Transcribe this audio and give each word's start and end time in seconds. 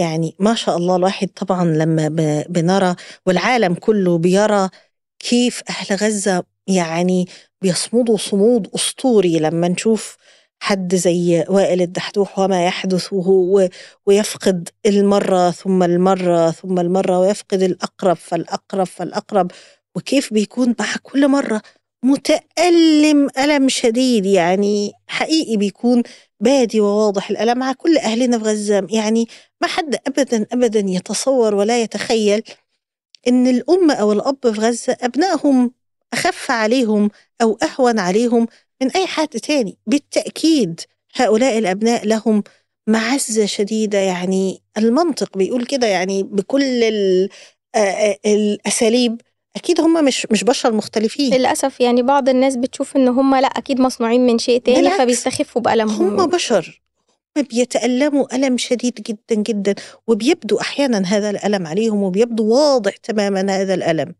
يعني 0.00 0.34
ما 0.38 0.54
شاء 0.54 0.76
الله 0.76 0.96
الواحد 0.96 1.28
طبعا 1.28 1.64
لما 1.64 2.08
بنرى 2.48 2.94
والعالم 3.26 3.74
كله 3.74 4.18
بيرى 4.18 4.68
كيف 5.18 5.62
أهل 5.70 5.96
غزة 5.96 6.44
يعني 6.66 7.28
بيصمدوا 7.62 8.16
صمود 8.16 8.68
أسطوري 8.74 9.38
لما 9.38 9.68
نشوف 9.68 10.16
حد 10.62 10.94
زي 10.94 11.44
وائل 11.48 11.82
الدحدوح 11.82 12.38
وما 12.38 12.66
يحدث 12.66 13.12
وهو 13.12 13.68
ويفقد 14.06 14.68
المرة 14.86 15.50
ثم 15.50 15.82
المرة 15.82 16.50
ثم 16.50 16.78
المرة 16.78 17.18
ويفقد 17.18 17.62
الأقرب 17.62 18.16
فالأقرب 18.16 18.86
فالأقرب 18.86 19.50
وكيف 19.96 20.32
بيكون 20.32 20.74
مع 20.80 20.86
كل 21.02 21.28
مرة 21.28 21.62
متألم 22.02 23.28
ألم 23.38 23.68
شديد 23.68 24.26
يعني 24.26 24.92
حقيقي 25.06 25.56
بيكون 25.56 26.02
بادي 26.40 26.80
وواضح 26.80 27.30
الألم 27.30 27.58
مع 27.58 27.72
كل 27.72 27.96
أهلنا 27.98 28.38
في 28.38 28.44
غزة. 28.44 28.86
يعني 28.90 29.26
ما 29.60 29.68
حد 29.68 29.96
أبدا 30.06 30.46
أبدا 30.52 30.80
يتصور 30.80 31.54
ولا 31.54 31.82
يتخيل 31.82 32.42
إن 33.28 33.46
الأم 33.46 33.90
أو 33.90 34.12
الأب 34.12 34.38
في 34.42 34.60
غزة 34.60 34.96
أبنائهم 35.00 35.72
أخف 36.12 36.50
عليهم 36.50 37.10
أو 37.42 37.58
أهون 37.62 37.98
عليهم 37.98 38.46
من 38.82 38.90
أي 38.90 39.06
حد 39.06 39.28
تاني. 39.28 39.78
بالتأكيد 39.86 40.80
هؤلاء 41.14 41.58
الأبناء 41.58 42.06
لهم 42.06 42.42
معزة 42.86 43.46
شديدة. 43.46 43.98
يعني 43.98 44.62
المنطق 44.78 45.38
بيقول 45.38 45.64
كده 45.66 45.86
يعني 45.86 46.22
بكل 46.22 46.62
الأساليب 48.26 49.20
أكيد 49.56 49.80
هم 49.80 50.04
مش 50.04 50.26
مش 50.30 50.44
بشر 50.44 50.72
مختلفين. 50.72 51.34
للأسف 51.34 51.80
يعني 51.80 52.02
بعض 52.02 52.28
الناس 52.28 52.56
بتشوف 52.56 52.96
إن 52.96 53.08
هم 53.08 53.34
لأ 53.34 53.46
أكيد 53.46 53.80
مصنوعين 53.80 54.26
من 54.26 54.38
شيء 54.38 54.60
تاني 54.60 54.90
فبيستخفوا 54.90 55.62
بألمهم. 55.62 56.20
هم 56.20 56.26
بشر. 56.26 56.82
هم 57.36 57.42
بيتألموا 57.42 58.36
ألم 58.36 58.58
شديد 58.58 58.94
جدا 58.94 59.42
جدا 59.42 59.74
وبيبدو 60.06 60.60
أحيانا 60.60 60.98
هذا 60.98 61.30
الألم 61.30 61.66
عليهم 61.66 62.02
وبيبدو 62.02 62.54
واضح 62.54 62.96
تماما 62.96 63.60
هذا 63.60 63.74
الألم. 63.74 64.14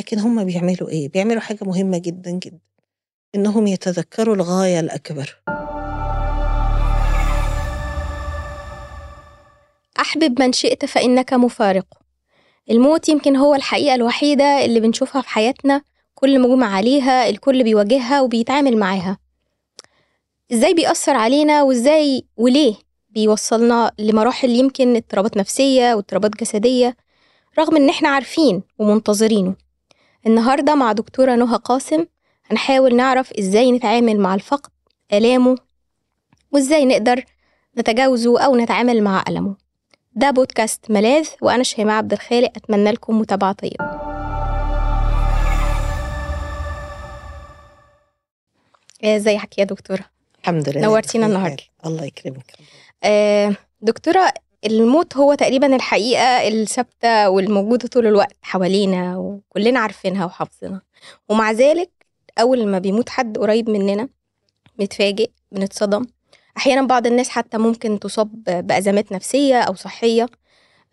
لكن 0.00 0.18
هم 0.18 0.44
بيعملوا 0.44 0.88
إيه؟ 0.88 1.08
بيعملوا 1.08 1.40
حاجة 1.40 1.58
مهمة 1.62 1.98
جدا 1.98 2.30
جدا. 2.30 2.58
إنهم 3.34 3.66
يتذكروا 3.66 4.34
الغاية 4.34 4.80
الأكبر. 4.80 5.42
أحبب 10.00 10.40
من 10.42 10.52
شئت 10.52 10.84
فإنك 10.84 11.32
مفارق. 11.32 11.86
الموت 12.70 13.08
يمكن 13.08 13.36
هو 13.36 13.54
الحقيقة 13.54 13.94
الوحيدة 13.94 14.64
اللي 14.64 14.80
بنشوفها 14.80 15.22
في 15.22 15.28
حياتنا 15.28 15.82
كل 16.14 16.40
مجمع 16.40 16.76
عليها 16.76 17.28
الكل 17.28 17.64
بيواجهها 17.64 18.20
وبيتعامل 18.20 18.76
معاها. 18.76 19.18
إزاي 20.52 20.74
بيأثر 20.74 21.16
علينا 21.16 21.62
وإزاي 21.62 22.24
وليه 22.36 22.74
بيوصلنا 23.10 23.92
لمراحل 23.98 24.50
يمكن 24.50 24.96
اضطرابات 24.96 25.36
نفسية 25.36 25.94
واضطرابات 25.94 26.36
جسدية 26.36 26.96
رغم 27.58 27.76
إن 27.76 27.88
إحنا 27.88 28.08
عارفين 28.08 28.62
ومنتظرينه. 28.78 29.54
النهاردة 30.26 30.74
مع 30.74 30.92
دكتورة 30.92 31.34
نهى 31.34 31.56
قاسم 31.56 32.06
هنحاول 32.50 32.96
نعرف 32.96 33.32
إزاي 33.32 33.72
نتعامل 33.72 34.20
مع 34.20 34.34
الفقد 34.34 34.70
آلامه 35.12 35.56
وإزاي 36.52 36.84
نقدر 36.86 37.24
نتجاوزه 37.78 38.40
أو 38.40 38.56
نتعامل 38.56 39.02
مع 39.02 39.24
ألمه. 39.28 39.67
ده 40.18 40.30
بودكاست 40.30 40.90
ملاذ 40.90 41.28
وأنا 41.42 41.62
شيماء 41.62 41.96
عبد 41.96 42.12
الخالق 42.12 42.50
أتمنى 42.56 42.90
لكم 42.90 43.18
متابعة 43.18 43.52
طيبة. 43.52 43.84
ازيك 49.04 49.58
يا 49.58 49.64
دكتورة. 49.64 50.04
الحمد 50.42 50.68
لله. 50.68 50.80
نورتينا 50.80 51.26
النهارده. 51.26 51.62
الله 51.86 52.04
يكرمك. 52.04 52.52
آه 53.04 53.56
دكتورة 53.80 54.32
الموت 54.66 55.16
هو 55.16 55.34
تقريبا 55.34 55.76
الحقيقة 55.76 56.48
الثابتة 56.48 57.30
والموجودة 57.30 57.88
طول 57.88 58.06
الوقت 58.06 58.36
حوالينا 58.42 59.16
وكلنا 59.16 59.80
عارفينها 59.80 60.24
وحافظينها. 60.24 60.82
ومع 61.28 61.52
ذلك 61.52 61.90
أول 62.38 62.66
ما 62.66 62.78
بيموت 62.78 63.08
حد 63.08 63.38
قريب 63.38 63.70
مننا 63.70 64.08
بنتفاجئ 64.78 65.30
بنتصدم 65.52 66.06
أحيانا 66.58 66.86
بعض 66.86 67.06
الناس 67.06 67.28
حتى 67.28 67.58
ممكن 67.58 67.98
تصاب 68.00 68.44
بأزمات 68.44 69.12
نفسية 69.12 69.60
أو 69.60 69.74
صحية. 69.74 70.26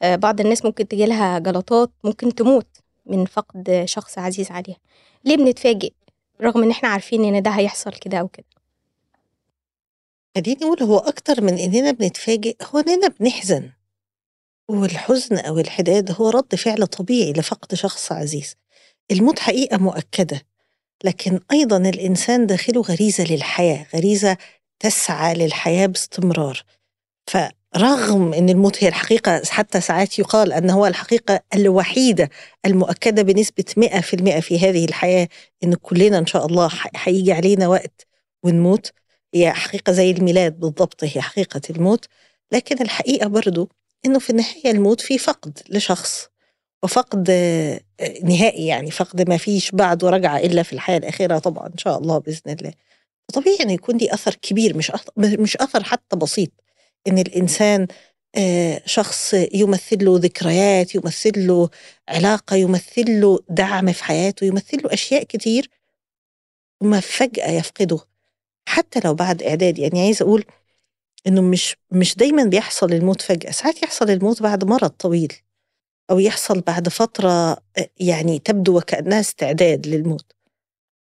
آه 0.01 0.15
بعض 0.15 0.39
الناس 0.41 0.65
ممكن 0.65 0.87
تجيلها 0.87 1.39
جلطات 1.39 1.91
ممكن 2.03 2.35
تموت 2.35 2.67
من 3.05 3.25
فقد 3.25 3.83
شخص 3.85 4.17
عزيز 4.17 4.51
عليها. 4.51 4.77
ليه 5.25 5.37
بنتفاجئ 5.37 5.93
رغم 6.41 6.63
إن 6.63 6.71
إحنا 6.71 6.89
عارفين 6.89 7.35
إن 7.35 7.41
ده 7.41 7.51
هيحصل 7.51 7.91
كده 7.91 8.17
أو 8.17 8.27
كده؟ 8.27 8.45
خليني 10.35 10.59
أقول 10.63 10.83
هو 10.83 10.97
أكتر 10.97 11.41
من 11.41 11.57
إننا 11.57 11.91
بنتفاجئ 11.91 12.55
هو 12.63 12.79
إننا 12.79 13.07
بنحزن. 13.07 13.71
والحزن 14.69 15.37
أو 15.37 15.59
الحداد 15.59 16.11
هو 16.21 16.29
رد 16.29 16.55
فعل 16.55 16.87
طبيعي 16.87 17.33
لفقد 17.33 17.75
شخص 17.75 18.11
عزيز. 18.11 18.55
الموت 19.11 19.39
حقيقة 19.39 19.77
مؤكدة 19.77 20.41
لكن 21.03 21.39
أيضا 21.51 21.77
الإنسان 21.77 22.47
داخله 22.47 22.81
غريزة 22.81 23.23
للحياة 23.23 23.85
غريزة 23.95 24.37
تسعى 24.79 25.33
للحياة 25.33 25.85
باستمرار. 25.85 26.63
فرغم 27.27 28.33
أن 28.33 28.49
الموت 28.49 28.83
هي 28.83 28.87
الحقيقة 28.87 29.41
حتى 29.49 29.81
ساعات 29.81 30.19
يقال 30.19 30.53
أنه 30.53 30.73
هو 30.73 30.85
الحقيقة 30.87 31.39
الوحيدة 31.55 32.29
المؤكدة 32.65 33.21
بنسبة 33.21 33.65
100% 33.77 34.39
في 34.39 34.59
هذه 34.59 34.85
الحياة 34.85 35.27
أن 35.63 35.73
كلنا 35.73 36.17
إن 36.17 36.25
شاء 36.25 36.45
الله 36.45 36.71
هيجي 36.95 37.33
علينا 37.33 37.67
وقت 37.67 38.07
ونموت. 38.43 38.91
هي 39.33 39.53
حقيقة 39.53 39.91
زي 39.93 40.11
الميلاد 40.11 40.59
بالضبط 40.59 41.03
هي 41.03 41.21
حقيقة 41.21 41.61
الموت. 41.69 42.05
لكن 42.51 42.81
الحقيقة 42.81 43.27
برضو 43.27 43.69
إنه 44.05 44.19
في 44.19 44.29
النهاية 44.29 44.71
الموت 44.71 45.01
في 45.01 45.17
فقد 45.17 45.59
لشخص 45.69 46.27
وفقد 46.83 47.29
نهائي 48.23 48.67
يعني 48.67 48.91
فقد 48.91 49.29
ما 49.29 49.37
فيش 49.37 49.71
بعده 49.71 50.09
رجعة 50.09 50.37
إلا 50.37 50.63
في 50.63 50.73
الحياة 50.73 50.97
الأخيرة 50.97 51.39
طبعا 51.39 51.67
إن 51.67 51.77
شاء 51.77 51.97
الله 51.97 52.17
بإذن 52.17 52.51
الله. 52.59 52.73
طبيعي 53.33 53.57
إنه 53.61 53.73
يكون 53.73 53.97
لي 53.97 54.13
أثر 54.13 54.35
كبير 54.35 54.77
مش 54.77 54.91
أثر 54.91 55.11
مش 55.17 55.57
أثر 55.57 55.83
حتى 55.83 56.15
بسيط. 56.15 56.51
إن 57.07 57.17
الإنسان 57.17 57.87
شخص 58.85 59.33
يمثل 59.53 60.05
له 60.05 60.17
ذكريات 60.17 60.95
يمثل 60.95 61.47
له 61.47 61.69
علاقة 62.09 62.55
يمثل 62.55 63.21
له 63.21 63.39
دعم 63.49 63.91
في 63.91 64.03
حياته 64.03 64.45
يمثل 64.45 64.77
له 64.83 64.93
أشياء 64.93 65.23
كتير 65.23 65.69
ثم 66.81 66.99
فجأة 66.99 67.51
يفقده. 67.51 67.99
حتى 68.67 68.99
لو 69.05 69.13
بعد 69.13 69.43
إعداد 69.43 69.79
يعني 69.79 70.01
عايزة 70.01 70.23
أقول 70.23 70.45
إنه 71.27 71.41
مش 71.41 71.75
مش 71.91 72.15
دايما 72.15 72.43
بيحصل 72.43 72.93
الموت 72.93 73.21
فجأة. 73.21 73.51
ساعات 73.51 73.83
يحصل 73.83 74.09
الموت 74.09 74.41
بعد 74.41 74.63
مرض 74.63 74.89
طويل 74.89 75.33
أو 76.11 76.19
يحصل 76.19 76.61
بعد 76.61 76.89
فترة 76.89 77.57
يعني 77.99 78.39
تبدو 78.39 78.77
وكأنها 78.77 79.19
استعداد 79.19 79.87
للموت. 79.87 80.34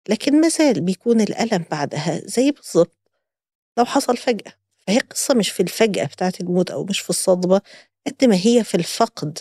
لكن 0.08 0.40
ما 0.40 0.48
زال 0.48 0.80
بيكون 0.80 1.20
الألم 1.20 1.64
بعدها 1.70 2.20
زي 2.24 2.50
بالظبط 2.50 2.98
لو 3.78 3.84
حصل 3.84 4.16
فجأة 4.16 4.52
فهي 4.86 4.98
قصة 4.98 5.34
مش 5.34 5.50
في 5.50 5.60
الفجأة 5.60 6.04
بتاعت 6.04 6.40
الموت 6.40 6.70
أو 6.70 6.84
مش 6.84 7.00
في 7.00 7.10
الصدمة 7.10 7.60
قد 8.06 8.24
ما 8.24 8.36
هي 8.42 8.64
في 8.64 8.74
الفقد 8.74 9.38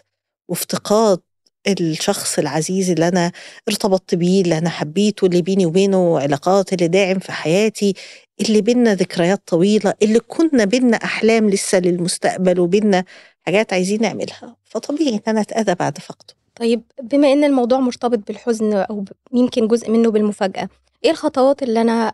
وافتقاد 0.47 1.21
الشخص 1.67 2.39
العزيز 2.39 2.89
اللي 2.89 3.07
أنا 3.07 3.31
ارتبطت 3.69 4.15
بيه 4.15 4.41
اللي 4.41 4.57
أنا 4.57 4.69
حبيته 4.69 5.25
اللي 5.25 5.41
بيني 5.41 5.65
وبينه 5.65 6.19
علاقات 6.19 6.73
اللي 6.73 6.87
داعم 6.87 7.19
في 7.19 7.31
حياتي 7.31 7.93
اللي 8.41 8.61
بينا 8.61 8.95
ذكريات 8.95 9.41
طويلة 9.47 9.93
اللي 10.01 10.19
كنا 10.19 10.65
بينا 10.65 10.97
أحلام 10.97 11.49
لسه 11.49 11.79
للمستقبل 11.79 12.59
وبينا 12.59 13.05
حاجات 13.41 13.73
عايزين 13.73 14.01
نعملها 14.01 14.55
فطبيعي 14.63 15.13
إن 15.13 15.21
أنا 15.27 15.41
أتأذى 15.41 15.75
بعد 15.75 15.97
فقده. 15.97 16.33
طيب 16.55 16.83
بما 17.01 17.31
إن 17.33 17.43
الموضوع 17.43 17.79
مرتبط 17.79 18.27
بالحزن 18.27 18.73
أو 18.73 19.05
يمكن 19.33 19.67
جزء 19.67 19.91
منه 19.91 20.11
بالمفاجأة 20.11 20.69
إيه 21.05 21.11
الخطوات 21.11 21.63
اللي 21.63 21.81
أنا 21.81 22.13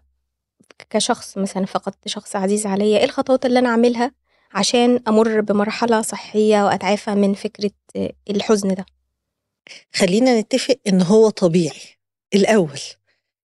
كشخص 0.90 1.38
مثلا 1.38 1.66
فقدت 1.66 2.08
شخص 2.08 2.36
عزيز 2.36 2.66
عليا 2.66 2.98
إيه 3.00 3.06
الخطوات 3.06 3.46
اللي 3.46 3.60
أنا 3.60 3.70
أعملها 3.70 4.12
عشان 4.52 5.00
أمر 5.08 5.42
بمرحلة 5.42 6.02
صحية 6.02 6.66
وأتعافى 6.66 7.16
من 7.16 7.34
فكرة 7.34 7.72
الحزن 8.30 8.76
ده؟ 8.76 8.86
خلينا 9.94 10.40
نتفق 10.40 10.76
إن 10.88 11.02
هو 11.02 11.30
طبيعي. 11.30 11.82
الأول 12.36 12.80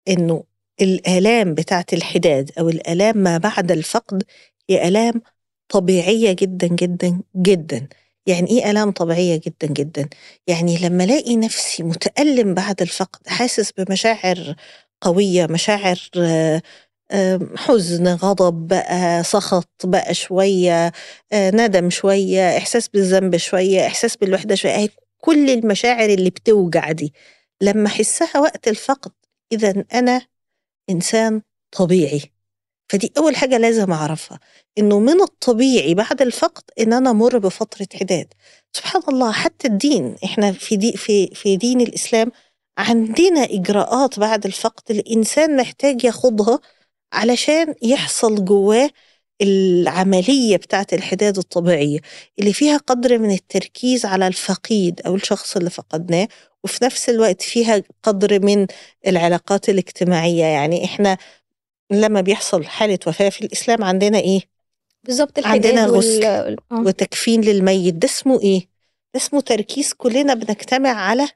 إنه 0.08 0.44
الآلام 0.81 1.55
بتاعت 1.55 1.93
الحداد 1.93 2.50
أو 2.58 2.69
الآلام 2.69 3.19
ما 3.19 3.38
بعد 3.38 3.72
الفقد 3.72 4.22
هي 4.70 4.88
آلام 4.88 5.22
طبيعية 5.69 6.32
جدا 6.32 6.66
جدا 6.66 7.20
جدا. 7.37 7.88
يعني 8.26 8.50
إيه 8.50 8.70
آلام 8.70 8.90
طبيعية 8.90 9.36
جدا 9.46 9.66
جدا؟ 9.72 10.08
يعني 10.46 10.78
لما 10.78 11.04
ألاقي 11.04 11.36
نفسي 11.36 11.82
متألم 11.82 12.54
بعد 12.54 12.82
الفقد 12.82 13.28
حاسس 13.28 13.72
بمشاعر 13.72 14.54
قوية 15.00 15.46
مشاعر 15.46 15.98
حزن 17.56 18.08
غضب 18.08 18.66
بقى 18.69 19.24
سخط 19.24 19.86
بقى 19.86 20.14
شوية 20.14 20.92
ندم 21.34 21.90
شوية 21.90 22.56
إحساس 22.58 22.88
بالذنب 22.88 23.36
شوية 23.36 23.86
إحساس 23.86 24.16
بالوحدة 24.16 24.54
شوية 24.54 24.88
كل 25.18 25.50
المشاعر 25.50 26.08
اللي 26.10 26.30
بتوجع 26.30 26.92
دي. 26.92 27.14
لما 27.62 27.86
أحسها 27.86 28.38
وقت 28.40 28.68
الفقد 28.68 29.12
اذا 29.52 29.84
أنا 29.94 30.20
إنسان 30.90 31.42
طبيعي. 31.72 32.31
فدي 32.92 33.12
أول 33.18 33.36
حاجة 33.36 33.58
لازم 33.58 33.92
أعرفها 33.92 34.40
إنه 34.78 34.98
من 34.98 35.22
الطبيعي 35.22 35.94
بعد 35.94 36.22
الفقد 36.22 36.62
إن 36.80 36.92
أنا 36.92 37.10
أمر 37.10 37.38
بفترة 37.38 37.86
حداد. 38.00 38.26
سبحان 38.72 39.02
الله 39.08 39.32
حتى 39.32 39.68
الدين 39.68 40.16
إحنا 40.24 40.52
في 40.52 40.76
دي 40.76 40.92
في 40.92 41.26
في 41.26 41.56
دين 41.56 41.80
الإسلام 41.80 42.32
عندنا 42.78 43.44
إجراءات 43.44 44.18
بعد 44.18 44.46
الفقد 44.46 44.82
الإنسان 44.90 45.56
محتاج 45.56 46.04
ياخدها 46.04 46.60
علشان 47.12 47.74
يحصل 47.82 48.44
جواه 48.44 48.90
العملية 49.42 50.56
بتاعة 50.56 50.86
الحداد 50.92 51.38
الطبيعية 51.38 51.98
اللي 52.38 52.52
فيها 52.52 52.76
قدر 52.76 53.18
من 53.18 53.30
التركيز 53.30 54.06
على 54.06 54.26
الفقيد 54.26 55.00
أو 55.06 55.14
الشخص 55.14 55.56
اللي 55.56 55.70
فقدناه 55.70 56.28
وفي 56.64 56.84
نفس 56.84 57.08
الوقت 57.08 57.42
فيها 57.42 57.82
قدر 58.02 58.40
من 58.44 58.66
العلاقات 59.06 59.68
الاجتماعية. 59.68 60.44
يعني 60.44 60.84
إحنا 60.84 61.18
لما 61.94 62.20
بيحصل 62.20 62.64
حالة 62.64 62.98
وفاة 63.06 63.28
في 63.28 63.40
الإسلام 63.44 63.84
عندنا 63.84 64.18
إيه؟ 64.18 64.40
بالظبط 65.04 65.46
عندنا 65.46 65.86
غسل 65.86 66.26
وال... 66.26 66.56
آه. 66.72 66.80
وتكفين 66.80 67.40
للميت 67.40 67.94
ده 67.94 68.08
اسمه 68.08 68.40
إيه؟ 68.40 68.60
ده 69.14 69.20
اسمه 69.20 69.40
تركيز 69.40 69.92
كلنا 69.92 70.34
بنجتمع 70.34 70.90
على 70.90 71.28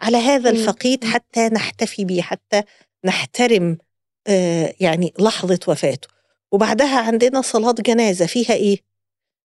على 0.00 0.16
هذا. 0.16 0.50
الفقيد 0.50 1.04
حتى 1.04 1.48
نحتفي 1.48 2.04
بيه 2.04 2.22
حتى 2.22 2.62
نحترم 3.04 3.78
آه، 4.26 4.74
يعني 4.80 5.12
لحظة 5.18 5.60
وفاته 5.68 6.08
وبعدها 6.52 6.98
عندنا 7.00 7.40
صلاة 7.42 7.74
جنازة 7.80 8.26
فيها 8.26 8.54
إيه؟ 8.54 8.78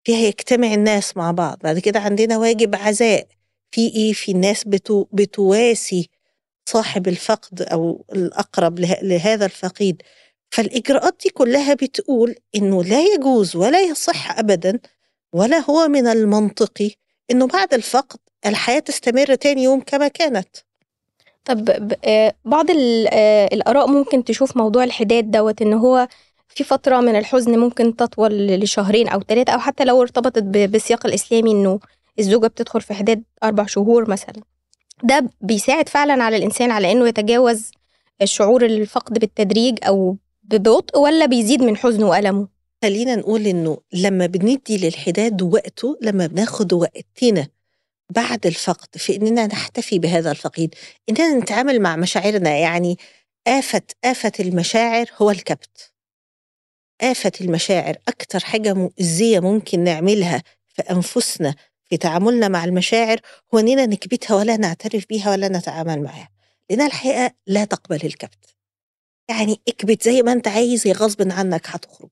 فيها 0.04 0.28
يجتمع 0.28 0.74
الناس 0.74 1.18
مع 1.18 1.32
بعض 1.32 1.58
بعد 1.64 1.80
كده 1.80 2.00
عندنا 2.00 2.38
واجب 2.38 2.76
عزاء 2.76 3.28
في 3.72 3.88
إيه؟ 3.96 4.14
في 4.14 4.32
الناس 4.32 4.64
بتو 4.64 5.06
بتواسي 5.12 6.10
صاحب 6.70 7.08
الفقد 7.08 7.62
أو 7.62 8.06
الأقرب 8.14 8.80
له- 8.80 8.98
لهذا 9.02 9.46
الفقيد. 9.46 10.02
فالإجراءات 10.52 11.16
دي 11.24 11.30
كلها 11.30 11.74
بتقول 11.74 12.36
إنه 12.56 12.84
لا 12.84 13.02
يجوز 13.14 13.56
ولا 13.56 13.82
يصح 13.82 14.40
أبدا 14.40 14.80
ولا 15.34 15.58
هو 15.70 15.88
من 15.88 16.08
المنطقي 16.08 16.92
إنه 17.32 17.48
بعد 17.48 17.74
الفقد 17.74 18.20
الحياة 18.46 18.80
تستمر 18.80 19.36
تاني 19.36 19.64
يوم 19.64 19.82
كما 19.82 20.08
كانت. 20.08 20.48
طب 21.46 21.70
آه، 22.06 22.34
بعض 22.46 22.66
آه، 22.72 23.50
الآراء 23.54 23.88
ممكن 23.88 24.24
تشوف 24.24 24.58
موضوع 24.58 24.84
الحداد 24.84 25.32
دوت 25.32 25.62
إن 25.62 25.74
هو 25.74 26.08
في 26.50 26.64
فترة 26.64 27.00
من 27.00 27.16
الحزن 27.16 27.60
ممكن 27.60 27.96
تطول 27.96 28.48
لشهرين 28.48 29.08
أو 29.08 29.22
ثلاثة 29.22 29.54
أو 29.54 29.60
حتى 29.60 29.86
لو 29.86 30.02
ارتبطت 30.02 30.44
بالسياق 30.44 31.06
الإسلامي 31.06 31.52
إنه 31.52 31.80
الزوجة 32.20 32.48
بتدخل 32.48 32.82
في 32.82 32.94
حداد 32.94 33.24
أربع 33.44 33.66
شهور 33.66 34.10
مثلا. 34.10 34.42
ده 35.04 35.30
بيساعد 35.42 35.90
فعلا 35.90 36.24
على 36.24 36.38
الإنسان 36.38 36.72
على 36.72 36.92
إنه 36.92 37.08
يتجاوز 37.08 37.72
الشعور 38.22 38.66
الفقد 38.66 39.20
بالتدريج 39.20 39.78
أو 39.88 40.18
ببطء 40.44 41.00
ولا 41.00 41.26
بيزيد 41.26 41.64
من 41.64 41.78
حزنه 41.78 42.08
وألمه. 42.10 42.48
خلينا 42.84 43.16
نقول 43.16 43.48
إنه 43.48 43.78
لما 43.94 44.26
بندي 44.26 44.78
للحداد 44.78 45.42
وقته 45.42 45.98
لما 46.02 46.28
بناخد 46.28 46.74
وقتنا 46.74 47.48
بعد 48.10 48.46
الفقد 48.46 48.98
في 48.98 49.16
إننا 49.16 49.48
نحتفي 49.48 50.00
بهذا 50.00 50.32
الفقيد 50.32 50.76
إننا 51.10 51.34
نتعامل 51.40 51.80
مع 51.82 51.96
مشاعرنا. 51.96 52.58
يعني 52.58 52.98
آفة 53.48 53.82
آفة 54.06 54.32
المشاعر 54.40 55.06
هو 55.22 55.32
الكبت. 55.32 55.92
آفة 57.02 57.32
المشاعر 57.42 57.96
أكتر 58.08 58.40
حاجة 58.40 58.74
مؤذية 58.74 59.40
ممكن 59.40 59.84
نعملها 59.84 60.44
في 60.68 60.82
أنفسنا 60.82 61.56
في 61.90 61.98
تعاملنا 61.98 62.48
مع 62.48 62.66
المشاعر 62.66 63.20
هو 63.54 63.60
إننا 63.60 63.86
نكبتها 63.86 64.36
ولا 64.36 64.58
نعترف 64.58 65.06
بيها 65.10 65.32
ولا 65.32 65.48
نتعامل 65.48 66.04
معها 66.04 66.30
لأنها 66.70 66.88
الحقيقة 66.88 67.32
لا 67.48 67.66
تقبل 67.66 68.06
الكبت. 68.06 68.56
يعني 69.30 69.62
اكبت 69.68 70.04
زي 70.04 70.22
ما 70.22 70.32
أنت 70.32 70.48
عايز 70.48 70.88
هي 70.88 70.94
غصب 70.94 71.32
عنك 71.32 71.68
هتخرج. 71.68 72.10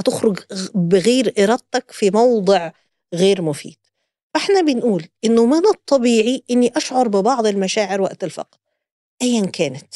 هتخرج 0.00 0.38
بغير 0.74 1.34
إرادتك 1.38 1.90
في 1.90 2.10
موضع 2.10 2.70
غير 3.14 3.42
مفيد. 3.42 3.76
فإحنا 4.34 4.60
بنقول 4.60 5.06
إنه 5.24 5.46
من 5.46 5.66
الطبيعي 5.66 6.42
إني 6.50 6.72
أشعر 6.76 7.08
ببعض 7.08 7.46
المشاعر 7.46 8.00
وقت 8.00 8.24
الفقد 8.24 8.58
أيا 9.22 9.46
كانت. 9.46 9.94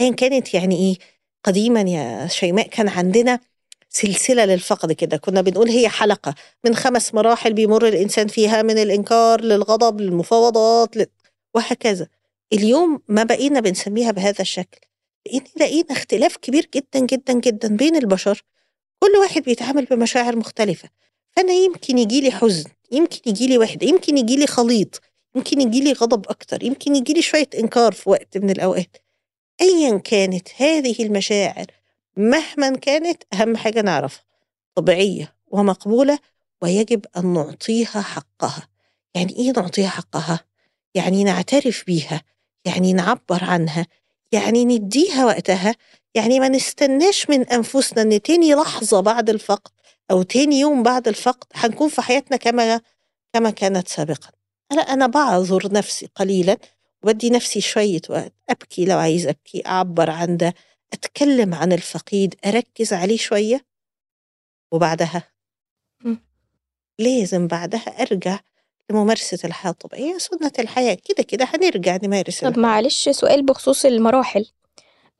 أيا 0.00 0.10
كانت 0.12 0.54
يعني 0.54 0.76
إيه؟ 0.76 0.96
قديما 1.44 1.80
يا 1.80 2.26
شيماء 2.26 2.68
كان 2.68 2.88
عندنا 2.88 3.40
سلسلة 3.96 4.44
للفقد 4.44 4.92
كده. 4.92 5.16
كنا 5.16 5.40
بنقول 5.40 5.68
هي 5.68 5.88
حلقة 5.88 6.34
من 6.64 6.74
خمس 6.74 7.14
مراحل 7.14 7.52
بيمر 7.52 7.88
الإنسان 7.88 8.28
فيها 8.28 8.62
من 8.62 8.78
الإنكار 8.78 9.40
للغضب 9.40 10.00
للمفاوضات 10.00 10.96
ل... 10.96 11.06
وهكذا. 11.54 12.08
اليوم 12.52 13.02
ما 13.08 13.22
بقينا 13.24 13.60
بنسميها 13.60 14.10
بهذا 14.10 14.40
الشكل 14.40 14.78
لأن 15.26 15.42
لقينا 15.60 15.92
اختلاف 15.92 16.36
كبير 16.36 16.68
جدا 16.74 17.00
جدا 17.06 17.32
جدا 17.32 17.76
بين 17.76 17.96
البشر. 17.96 18.42
كل 19.00 19.18
واحد 19.20 19.42
بيتعامل 19.42 19.84
بمشاعر 19.84 20.36
مختلفة. 20.36 20.88
فأنا 21.36 21.52
يمكن 21.52 21.98
يجيلي 21.98 22.30
حزن 22.30 22.70
يمكن 22.92 23.20
يجيلي 23.26 23.58
وحدة 23.58 23.86
يمكن 23.86 24.18
يجيلي 24.18 24.46
خليط 24.46 25.00
يمكن 25.34 25.60
يجيلي 25.60 25.92
غضب 25.92 26.28
أكتر 26.28 26.62
يمكن 26.62 26.96
يجيلي 26.96 27.22
شوية 27.22 27.48
إنكار 27.58 27.92
في 27.92 28.10
وقت 28.10 28.38
من 28.38 28.50
الأوقات. 28.50 28.96
أيا 29.60 29.98
كانت 29.98 30.48
هذه 30.56 31.02
المشاعر 31.02 31.66
مهما 32.16 32.76
كانت 32.76 33.22
أهم 33.34 33.56
حاجة 33.56 33.80
نعرفها 33.80 34.24
طبيعية 34.74 35.34
ومقبولة 35.46 36.18
ويجب 36.62 37.06
أن 37.16 37.32
نعطيها 37.32 38.00
حقها 38.02 38.68
يعني 39.14 39.36
إيه 39.36 39.52
نعطيها 39.56 39.88
حقها؟ 39.88 40.40
يعني 40.94 41.24
نعترف 41.24 41.84
بيها 41.86 42.22
يعني 42.64 42.92
نعبر 42.92 43.44
عنها 43.44 43.86
يعني 44.32 44.64
نديها 44.64 45.24
وقتها 45.24 45.74
يعني 46.14 46.40
ما 46.40 46.48
نستناش 46.48 47.30
من 47.30 47.48
أنفسنا 47.48 48.02
أن 48.02 48.22
تاني 48.22 48.54
لحظة 48.54 49.00
بعد 49.00 49.30
الفقد 49.30 49.70
أو 50.10 50.22
تاني 50.22 50.60
يوم 50.60 50.82
بعد 50.82 51.08
الفقد 51.08 51.46
هنكون 51.54 51.88
في 51.88 52.02
حياتنا 52.02 52.36
كما 52.36 52.80
كما 53.32 53.50
كانت 53.50 53.88
سابقا 53.88 54.28
أنا 54.72 54.82
أنا 54.82 55.06
بعذر 55.06 55.72
نفسي 55.72 56.08
قليلا 56.14 56.56
وبدي 57.02 57.30
نفسي 57.30 57.60
شوية 57.60 58.00
وقت 58.10 58.32
أبكي 58.50 58.84
لو 58.84 58.98
عايز 58.98 59.26
أبكي 59.26 59.62
أعبر 59.66 60.10
عن 60.10 60.36
ده 60.36 60.54
أتكلم 60.92 61.54
عن 61.54 61.72
الفقيد 61.72 62.34
أركز 62.46 62.92
عليه 62.92 63.16
شوية 63.16 63.64
وبعدها. 64.72 65.22
لازم 66.98 67.46
بعدها 67.46 67.80
أرجع 68.02 68.38
لممارسة 68.90 69.38
الحياة 69.44 69.70
الطبيعية 69.72 70.18
سنة 70.18 70.52
الحياة 70.58 70.96
كده 71.04 71.22
كده 71.22 71.44
هنرجع 71.44 71.98
نمارس 72.02 72.44
طب 72.44 72.58
معلش 72.58 73.08
سؤال 73.08 73.46
بخصوص 73.46 73.84
المراحل. 73.84 74.46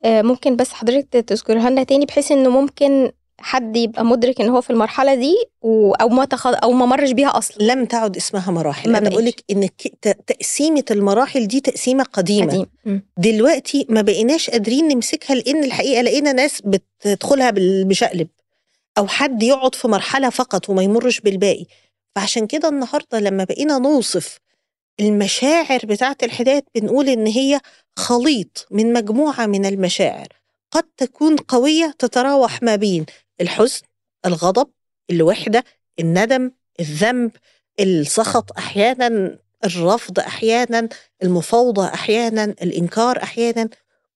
آه، 0.05 0.21
ممكن 0.21 0.55
بس 0.55 0.73
حضرتك 0.73 1.09
تذكرها 1.09 1.69
لنا 1.69 1.83
تاني 1.83 2.05
بحيث 2.05 2.31
إنه 2.31 2.49
ممكن 2.49 3.11
حد 3.39 3.75
يبقى 3.77 4.05
مدرك 4.05 4.41
إن 4.41 4.49
هو 4.49 4.61
في 4.61 4.69
المرحلة 4.69 5.15
دي 5.15 5.35
و... 5.61 5.91
أو 5.93 6.09
ما 6.09 6.25
تخ... 6.25 6.47
أو 6.47 6.71
ما 6.71 6.85
مرش 6.85 7.11
بيها 7.11 7.37
أصلا. 7.37 7.63
لم 7.63 7.85
تعد 7.85 8.15
اسمها 8.17 8.51
مراحل. 8.51 8.91
ما 8.91 8.97
أنا 8.97 9.09
بقتش. 9.09 9.13
بقولك 9.19 9.43
إن 9.51 9.67
ك- 9.67 9.93
ت- 10.01 10.17
تقسيمة 10.27 10.83
المراحل 10.91 11.47
دي 11.47 11.59
تقسيمة 11.59 12.03
قديمة. 12.03 12.51
قديم. 12.85 13.01
دلوقتي 13.17 13.85
ما 13.89 14.01
بقيناش 14.01 14.49
قادرين 14.49 14.87
نمسكها 14.87 15.35
لأن 15.35 15.63
الحقيقة 15.63 16.01
لقينا 16.01 16.31
ناس 16.33 16.61
بتدخلها 16.65 17.51
بشقلب. 17.83 18.27
أو 18.97 19.07
حد 19.07 19.43
يقعد 19.43 19.75
في 19.75 19.87
مرحلة 19.87 20.29
فقط 20.29 20.69
وما 20.69 20.83
يمرش 20.83 21.19
بالباقي. 21.19 21.65
فعشان 22.15 22.47
كده 22.47 22.69
النهارده 22.69 23.19
لما 23.19 23.43
بقينا 23.43 23.77
نوصف 23.77 24.39
المشاعر 24.99 25.79
بتاعة 25.83 26.17
الحداد 26.23 26.63
بنقول 26.75 27.09
إن 27.09 27.27
هي 27.27 27.59
خليط 27.95 28.67
من 28.71 28.93
مجموعة 28.93 29.45
من 29.45 29.65
المشاعر. 29.65 30.27
قد 30.71 30.83
تكون 30.97 31.35
قوية 31.35 31.93
تتراوح 31.99 32.63
ما 32.63 32.75
بين 32.75 33.05
الحزن 33.41 33.81
الغضب 34.25 34.69
الوحدة 35.09 35.63
الندم 35.99 36.51
الذنب 36.79 37.31
السخط 37.79 38.57
أحيانا 38.57 39.39
الرفض 39.65 40.19
أحيانا 40.19 40.89
المفاوضة 41.23 41.85
أحيانا 41.85 42.43
الإنكار 42.43 43.23
أحيانا. 43.23 43.69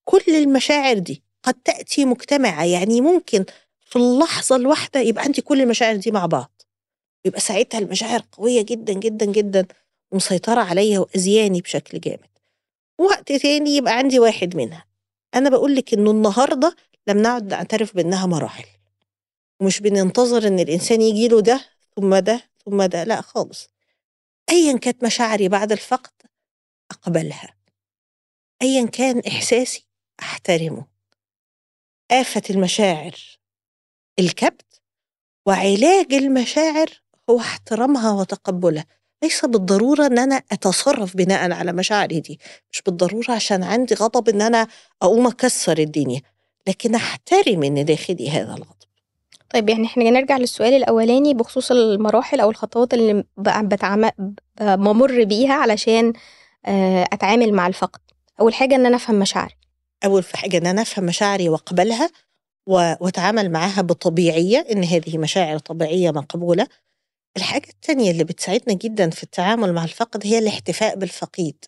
كل 0.04 0.36
المشاعر 0.36 0.98
دي 0.98 1.24
قد 1.44 1.54
تأتي 1.54 2.06
مجتمعة. 2.06 2.63
يعني 2.66 3.01
ممكن 3.01 3.46
في 3.80 3.96
اللحظة 3.96 4.56
الواحدة 4.56 5.00
يبقى 5.00 5.24
عندي 5.24 5.42
كل 5.42 5.62
المشاعر 5.62 5.96
دي 5.96 6.12
مع 6.12 6.25
بعض. 6.25 6.62
يبقى 7.25 7.40
ساعتها 7.40 7.78
المشاعر 7.78 8.22
قوية 8.32 8.62
جدا 8.62 8.94
جدا 8.94 9.25
جدا 9.25 9.66
ومسيطره 10.12 10.62
عليا 10.62 11.00
واذياني 11.00 11.62
بشكل 11.62 12.00
جامد. 12.00 12.30
وقت 13.00 13.32
تاني 13.32 13.75
يبقى 13.75 13.98
عندي 13.98 14.20
واحد 14.20 14.56
منها. 14.56 14.86
أنا 15.36 15.50
بقول 15.50 15.75
لك 15.75 15.94
إنه 15.94 16.12
النهارده 16.12 16.75
لم 17.08 17.18
نعد 17.18 17.48
نعترف 17.48 17.96
بأنها 17.96 18.25
مراحل. 18.25 18.66
ومش 19.62 19.80
بننتظر 19.80 20.48
إن 20.48 20.60
الإنسان 20.60 21.01
يجي 21.01 21.27
له 21.27 21.41
ده 21.41 21.65
ثم 21.96 22.15
ده 22.15 22.50
ثم 22.65 22.84
ده 22.84 23.03
لا 23.03 23.22
خالص. 23.22 23.68
ايا 24.50 24.77
كانت 24.77 25.03
مشاعري 25.03 25.50
بعد 25.50 25.72
الفقد 25.72 26.12
أقبلها. 26.91 27.56
ايا 28.62 28.86
كان 28.86 29.22
إحساسي 29.27 29.88
أحترمه. 30.20 30.86
آفة 32.12 32.41
المشاعر. 32.50 33.15
الكبت 34.20 34.82
وعلاج 35.46 36.13
المشاعر 36.13 37.01
هو 37.30 37.39
احترامها 37.39 38.12
وتقبلها. 38.12 38.86
ليس 39.24 39.46
بالضرورة 39.46 40.06
أن 40.06 40.20
أنا 40.20 40.36
أتصرف 40.51 41.18
بناء 41.18 41.51
على 41.51 41.74
مشاعري 41.74 42.20
دي. 42.20 42.39
مش 42.72 42.82
بالضرورة 42.82 43.32
عشان 43.32 43.63
عندي 43.63 43.96
غضب 43.96 44.30
أن 44.30 44.41
أنا 44.41 44.68
أقوم 45.01 45.27
أكسر 45.27 45.77
الدنيا. 45.77 46.22
لكن 46.68 46.96
أحترم 46.96 47.63
إن 47.63 47.86
داخلي 47.86 48.30
هذا 48.30 48.53
الغضب. 48.53 48.80
طيب 49.53 49.70
يعني 49.70 49.86
إحنا 49.86 50.03
نرجع 50.10 50.38
للسؤال 50.38 50.74
الأولاني 50.74 51.34
بخصوص 51.34 51.72
المراحل 51.72 52.39
أو 52.39 52.50
الخطوات 52.50 52.93
اللي. 52.93 53.24
بمر 54.62 55.24
بيها 55.24 55.53
علشان 55.53 56.13
آه، 56.65 57.08
أتعامل 57.13 57.53
مع 57.53 57.67
الفقد 57.67 58.00
أول 58.39 58.53
حاجة 58.53 58.75
إن 58.75 58.86
أنا 58.86 58.96
أفهم 58.96 59.15
مشاعري 59.20 59.55
أول 60.05 60.24
حاجة 60.34 60.58
إن 60.58 60.67
أنا 60.67 60.81
أفهم 60.81 61.05
مشاعري 61.05 61.50
وأقبلها 61.50 62.10
و- 62.67 62.93
وأتعامل 63.00 63.51
معاها 63.51 63.81
بطبيعية 63.81 64.65
إن 64.72 64.84
هذه 64.84 65.17
مشاعر 65.17 65.58
طبيعية 65.58 66.12
مقبولة 66.12 66.67
الحاجة 67.38 67.70
التانية 67.70 68.12
اللي 68.12 68.24
بتساعدنا 68.24 68.74
جدا 68.77 69.10
في 69.10 69.24
التعامل 69.24 69.74
مع 69.74 69.84
الفقد 69.84 70.27
هي 70.27 70.39
الاحتفاء 70.39 70.96
بالفقيد 70.96 71.65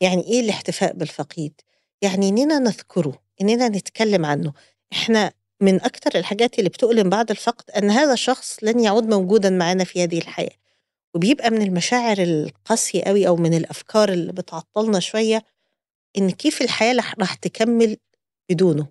يعني 0.00 0.22
إيه 0.22 0.40
الاحتفاء 0.40 0.92
بالفقيد؟ 0.92 1.60
يعني 2.02 2.28
إننا 2.28 2.58
نذكره 2.58 3.18
إننا 3.40 3.68
نتكلم 3.68 4.26
عنه 4.26 4.52
إحنا 4.92 5.32
من 5.60 5.82
أكتر 5.82 6.18
الحاجات 6.18 6.58
اللي 6.58 6.70
بتؤلم 6.70 7.10
بعد 7.10 7.30
الفقد 7.30 7.70
أن 7.70 7.90
هذا 7.90 8.12
الشخص 8.12 8.58
لن 8.62 8.80
يعود 8.80 9.04
موجودا 9.08 9.50
معنا 9.50 9.84
في 9.84 10.02
هذه 10.02 10.18
الحياة. 10.18 10.50
وبيبقى 11.14 11.50
من 11.50 11.62
المشاعر 11.62 12.18
القاسية 12.18 13.02
قوي 13.02 13.28
أو 13.28 13.36
من 13.36 13.54
الأفكار 13.54 14.08
اللي 14.08 14.32
بتعطلنا 14.32 15.00
شوية 15.00 15.44
إن 16.18 16.30
كيف 16.30 16.62
الحياة 16.62 16.96
راح 17.18 17.34
تكمل 17.34 17.96
بدونه. 18.50 18.86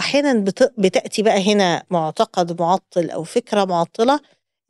أحيانا 0.00 0.34
بت- 0.34 0.74
بتأتي 0.78 1.22
بقى 1.22 1.52
هنا 1.52 1.82
معتقد 1.90 2.60
معطل 2.62 3.10
أو 3.10 3.24
فكرة 3.24 3.64
معطلة 3.64 4.20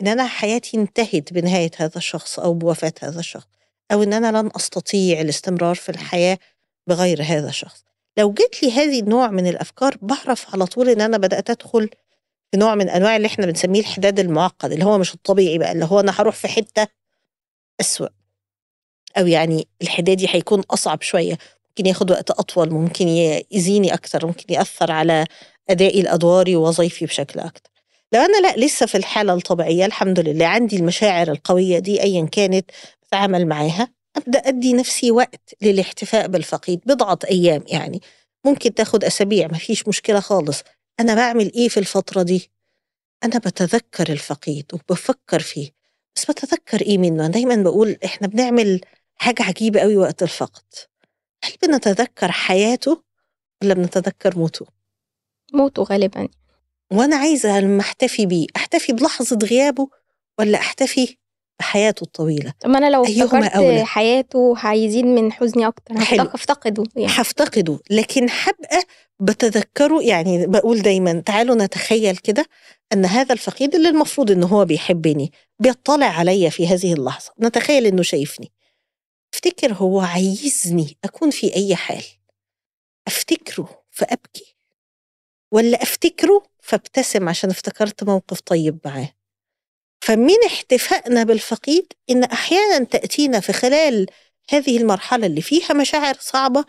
إن 0.03 0.09
أنا 0.09 0.27
حياتي 0.27 0.77
انتهت 0.77 1.33
بنهاية 1.33 1.71
هذا 1.77 1.97
الشخص 1.97 2.39
أو 2.39 2.55
بوفاة 2.55 2.93
هذا 3.03 3.21
الشخص 3.21 3.49
أو 3.93 4.03
إن 4.03 4.13
أنا 4.13 4.41
لن 4.43 4.51
أستطيع 4.57 5.21
الاستمرار 5.21 5.75
في 5.75 5.89
الحياة 5.89 6.39
بغير 6.87 7.23
هذا 7.23 7.49
الشخص. 7.49 7.85
لو 8.19 8.33
جت 8.33 8.63
لي 8.63 8.73
هذه 8.73 9.01
النوع 9.01 9.31
من 9.31 9.47
الأفكار 9.47 9.97
بعرف 10.03 10.55
على 10.55 10.67
طول 10.67 10.89
إن 10.89 11.01
أنا 11.01 11.19
بدأت 11.19 11.51
أدخل 11.51 11.91
في 12.51 12.59
نوع 12.59 12.75
من 12.75 12.89
أنواع 12.89 13.17
اللي 13.17 13.27
إحنا 13.27 13.47
بنسميه 13.47 13.81
الحداد 13.81 14.21
المعقد 14.21 14.73
اللي 14.73 14.85
هو 14.85 14.99
مش 14.99 15.15
الطبيعي 15.15 15.59
بقى 15.59 15.73
اللي 15.73 15.85
هو 15.85 16.01
أنا 16.01 16.13
هروح 16.21 16.35
في 16.35 16.49
حتة 16.49 16.87
أسوأ. 17.81 18.09
أو 19.19 19.27
يعني 19.27 19.69
الحدادي 19.83 20.27
هيكون 20.31 20.63
أصعب 20.71 21.03
شوية 21.03 21.39
ممكن 21.69 21.87
ياخد 21.87 22.11
وقت 22.11 22.31
أطول 22.31 22.71
ممكن 22.71 23.09
يأذيني 23.09 23.95
أكتر 23.95 24.27
ممكن 24.27 24.55
يأثر 24.55 24.93
على 24.93 25.25
أدائي 25.71 26.01
الأدواري 26.01 26.57
ووظيفي 26.57 27.07
بشكل 27.07 27.41
أكتر. 27.41 27.71
لو 28.13 28.21
أنا 28.21 28.41
لأ 28.41 28.57
لسه 28.67 28.87
في 28.87 28.95
الحالة 28.99 29.35
الطبيعية 29.35 29.87
الحمد 29.87 30.21
لله 30.21 30.47
عندي 30.47 30.77
المشاعر 30.77 31.31
القوية 31.31 31.79
دي 31.79 32.03
أيا 32.03 32.27
كانت 32.27 32.71
بتعامل 33.07 33.47
معاها. 33.47 33.89
أبدأ 34.17 34.39
أدي 34.39 34.73
نفسي 34.73 35.11
وقت 35.11 35.55
للاحتفاء 35.63 36.27
بالفقيد 36.29 36.81
بضعة 36.87 37.19
أيام 37.31 37.65
يعني. 37.67 38.01
ممكن 38.45 38.75
تاخد 38.75 39.05
أسابيع 39.05 39.47
ما 39.49 39.59
فيش 39.59 39.89
مشكلة 39.89 40.21
خالص. 40.21 40.63
أنا 41.01 41.15
بعمل 41.15 41.53
إيه 41.55 41.69
في 41.69 41.81
الفترة 41.81 42.23
دي؟ 42.23 42.51
أنا 43.25 43.39
بتذكر 43.39 44.13
الفقيد 44.13 44.67
وبفكر 44.73 45.41
فيه 45.41 45.71
بس 46.17 46.25
بتذكر 46.25 46.81
إيه 46.81 46.99
منه؟ 46.99 47.27
أنا 47.27 47.33
دايما 47.33 47.57
بقول 47.57 47.97
إحنا 48.05 48.27
بنعمل 48.27 48.81
حاجة 49.15 49.43
عجيبة 49.43 49.81
قوي 49.81 49.97
وقت 49.97 50.23
الفقد. 50.23 50.65
هل 51.45 51.53
بنتذكر 51.63 52.33
حياته 52.33 53.03
ولا 53.63 53.75
بنتذكر 53.75 54.39
موته؟ 54.39 54.67
موته 55.55 55.83
غالبا. 55.83 56.29
وأنا 56.93 57.17
عايزة 57.17 57.61
لما 57.61 57.81
أحتفي 57.81 58.27
بيه 58.27 58.47
أحتفي 58.57 58.93
بلحظة 58.93 59.39
غيابه 59.43 59.89
ولا 60.39 60.59
أحتفي 60.59 61.17
بحياته 61.63 62.03
الطويلة. 62.05 62.53
طب 62.61 62.71
ما 62.71 62.79
أنا 62.79 62.91
لو 62.91 63.05
افتكرت 63.05 63.53
أولى؟ 63.53 63.85
حياته 63.85 64.55
هيزيد 64.59 65.05
من 65.05 65.33
حزني. 65.33 65.67
هفتق- 65.67 66.35
هفتقده 66.35 66.85
يعني. 66.97 67.13
هفتقده 67.13 67.79
لكن 67.91 68.27
هبقى 68.31 68.83
بتذكره 69.21 70.03
يعني 70.03 70.47
بقول 70.47 70.83
دايما 70.83 71.21
تعالوا 71.21 71.55
نتخيل 71.65 72.17
كده 72.17 72.47
أن 72.93 73.05
هذا 73.05 73.33
الفقيد 73.33 73.75
اللي 73.75 73.89
المفروض 73.89 74.31
إن 74.31 74.43
هو 74.43 74.65
بيحبني 74.65 75.33
بيطلع 75.59 76.07
عليا 76.07 76.51
في 76.51 76.67
هذه 76.67 76.93
اللحظة. 76.93 77.33
نتخيل 77.41 77.87
إنه 77.87 78.03
شايفني. 78.03 78.53
أفتكر 79.35 79.73
هو 79.73 80.01
عايزني 80.01 80.97
أكون 81.05 81.31
في 81.31 81.57
أي 81.57 81.77
حال. 81.77 82.05
أفتكره 83.07 83.83
فأبكي. 83.91 84.57
ولا 85.53 85.83
أفتكره 85.83 86.43
فأبتسم 86.63 87.29
عشان 87.29 87.51
افتكرت 87.51 88.05
موقف 88.05 88.41
طيب 88.41 88.79
معاه. 88.85 89.09
فمن 90.03 90.45
احتفائنا 90.47 91.23
بالفقيد 91.23 91.93
إن 92.11 92.25
أحيانا 92.25 92.85
تأتينا 92.85 93.41
في 93.41 93.53
خلال 93.53 94.07
هذه 94.51 94.77
المرحلة 94.79 95.27
اللي 95.27 95.43
فيها 95.43 95.73
مشاعر 95.75 96.15
صعبة 96.21 96.65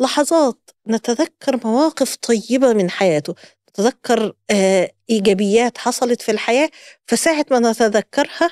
لحظات 0.00 0.70
نتذكر 0.88 1.60
مواقف 1.66 2.16
طيبة 2.16 2.72
من 2.72 2.90
حياته 2.90 3.34
نتذكر 3.70 4.32
آه 4.50 4.92
إيجابيات 5.10 5.78
حصلت 5.78 6.22
في 6.22 6.30
الحياة 6.30 6.70
فساعة 7.06 7.46
ما 7.50 7.70
نتذكرها 7.70 8.50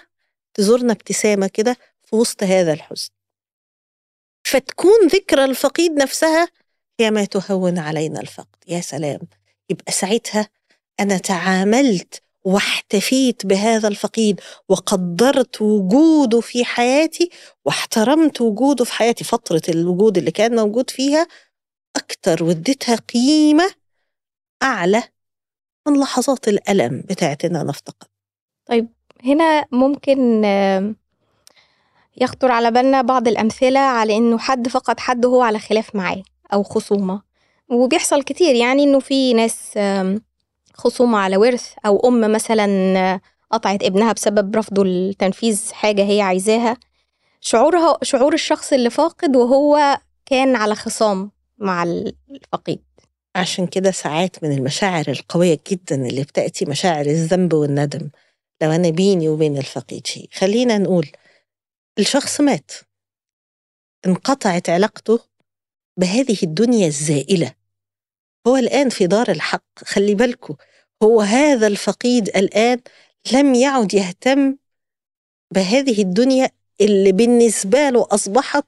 تزورنا 0.54 0.92
ابتسامة 0.92 1.46
كده 1.46 1.76
في 2.04 2.16
وسط 2.16 2.42
هذا 2.42 2.72
الحزن. 2.72 3.10
فتكون 4.44 5.06
ذكرى 5.06 5.44
الفقيد 5.44 5.92
نفسها 5.92 6.48
هي 7.00 7.10
ما 7.10 7.24
تهون 7.24 7.78
علينا 7.78 8.20
الفقد. 8.20 8.56
يا 8.68 8.80
سلام! 8.80 9.20
يبقى 9.70 9.92
ساعتها 9.92 10.48
أنا 11.00 11.18
تعاملت 11.18 12.23
واحتفيت 12.44 13.46
بهذا 13.46 13.88
الفقيد 13.88 14.40
وقدرت 14.68 15.62
وجوده 15.62 16.40
في 16.40 16.64
حياتي 16.64 17.30
واحترمت 17.64 18.40
وجوده 18.40 18.84
في 18.84 18.92
حياتي. 18.92 19.24
فترة 19.24 19.62
الوجود 19.68 20.18
اللي 20.18 20.30
كان 20.30 20.56
موجود 20.56 20.90
فيها 20.90 21.26
أكتر 21.96 22.44
واديتها 22.44 22.96
قيمة 22.96 23.70
أعلى 24.62 25.02
من 25.88 26.00
لحظات 26.00 26.48
الألم 26.48 27.00
بتاعت 27.08 27.44
إن 27.44 27.56
أنا 27.56 27.70
أفتقد 27.70 28.08
هنا 29.24 29.64
ممكن 29.72 30.44
يخطر 32.16 32.50
على 32.52 32.70
بالنا 32.70 33.02
بعض 33.02 33.28
الأمثلة 33.28 33.80
على 33.80 34.16
إنه 34.16 34.38
حد 34.38 34.68
فقد 34.68 35.00
حد 35.00 35.24
وهو 35.24 35.42
على 35.42 35.58
خلاف 35.58 35.94
معاه 35.96 36.22
أو 36.52 36.62
خصومة 36.62 37.22
وبيحصل 37.68 38.22
كتير. 38.22 38.54
يعني 38.54 38.82
إنه 38.84 39.00
في 39.00 39.34
ناس 39.34 39.78
خصومة 40.74 41.18
على 41.18 41.36
ورث 41.36 41.72
أو 41.86 42.08
أم 42.08 42.32
مثلا 42.32 43.20
قطعت 43.50 43.82
ابنها 43.82 44.12
بسبب 44.12 44.56
رفضه 44.56 44.84
لتنفيذ 44.84 45.72
حاجة 45.72 46.04
هي 46.04 46.20
عايزاها 46.20 46.76
شعورها 47.40 47.98
شعور 48.02 48.34
الشخص 48.34 48.72
اللي 48.72 48.90
فاقد 48.90 49.36
وهو 49.36 49.98
كان 50.26 50.56
على 50.56 50.74
خصام 50.74 51.30
مع 51.58 51.82
الفقيد. 51.82 52.82
عشان 53.36 53.66
كده 53.66 53.90
ساعات 53.90 54.44
من 54.44 54.52
المشاعر 54.52 55.04
القوية 55.08 55.60
جدا 55.70 56.06
اللي 56.06 56.22
بتأتي 56.22 56.64
مشاعر 56.64 57.06
الذنب 57.06 57.52
والندم. 57.52 58.10
لو 58.62 58.70
أنا 58.70 58.90
بيني 58.90 59.28
وبين 59.28 59.58
الفقيد 59.58 60.06
شيء. 60.06 60.28
خلينا 60.32 60.78
نقول 60.78 61.08
الشخص 61.98 62.40
مات. 62.40 62.72
انقطعت 64.06 64.70
علاقته 64.70 65.20
بهذه 65.96 66.38
الدنيا 66.42 66.86
الزائلة. 66.86 67.52
هو 68.46 68.56
الآن 68.56 68.88
في 68.88 69.06
دار 69.06 69.30
الحق 69.30 69.64
خلي 69.84 70.14
بالكو 70.14 70.56
هو 71.02 71.20
هذا 71.20 71.66
الفقيد 71.66 72.28
الآن 72.28 72.80
لم 73.32 73.54
يعد 73.54 73.94
يهتم 73.94 74.56
بهذه 75.54 76.02
الدنيا 76.02 76.50
اللي 76.80 77.12
بالنسبة 77.12 77.90
له 77.90 78.06
أصبحت 78.10 78.64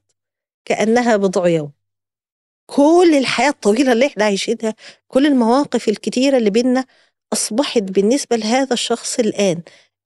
كأنها 0.65 1.17
بضع 1.17 1.49
يوم. 1.49 1.73
كل 2.67 3.15
الحياة 3.19 3.49
الطويلة 3.49 3.93
اللي 3.93 4.07
إحنا 4.07 4.25
عايشينها 4.25 4.75
كل 5.09 5.27
المواقف 5.27 5.89
الكتيرة 5.89 6.37
اللي 6.39 6.51
بينا 6.51 6.85
أصبحت 7.33 7.83
بالنسبة 7.83 8.37
لهذا 8.37 8.73
الشخص 8.73 9.19
الآن 9.19 9.63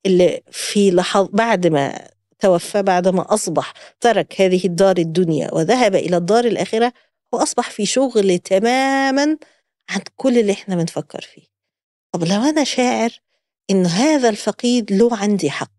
اللي 0.06 0.42
في 0.50 0.90
لحظة 0.90 1.30
بعد 1.32 1.66
ما 1.66 2.08
توفى 2.38 2.82
بعد 2.82 3.08
ما 3.08 3.34
أصبح 3.34 3.72
ترك 4.00 4.40
هذه 4.40 4.66
الدار 4.66 4.96
الدنيا 4.98 5.54
وذهب 5.54 5.94
إلى 5.94 6.16
الدار 6.16 6.44
الآخرة 6.44 6.92
هو 7.34 7.38
أصبح 7.38 7.70
في 7.70 7.86
شغل 7.86 8.38
تماما 8.38 9.36
عن 9.90 10.00
كل 10.16 10.38
اللي 10.38 10.52
إحنا 10.52 10.76
بنفكر 10.76 11.20
فيه 11.20 11.46
طب 12.12 12.24
لو 12.24 12.42
أنا 12.42 12.64
شاعر 12.64 13.20
إن 13.70 13.86
هذا 13.86 14.28
الفقيد 14.28 14.92
له 14.92 15.16
عندي 15.16 15.50
حق 15.50 15.72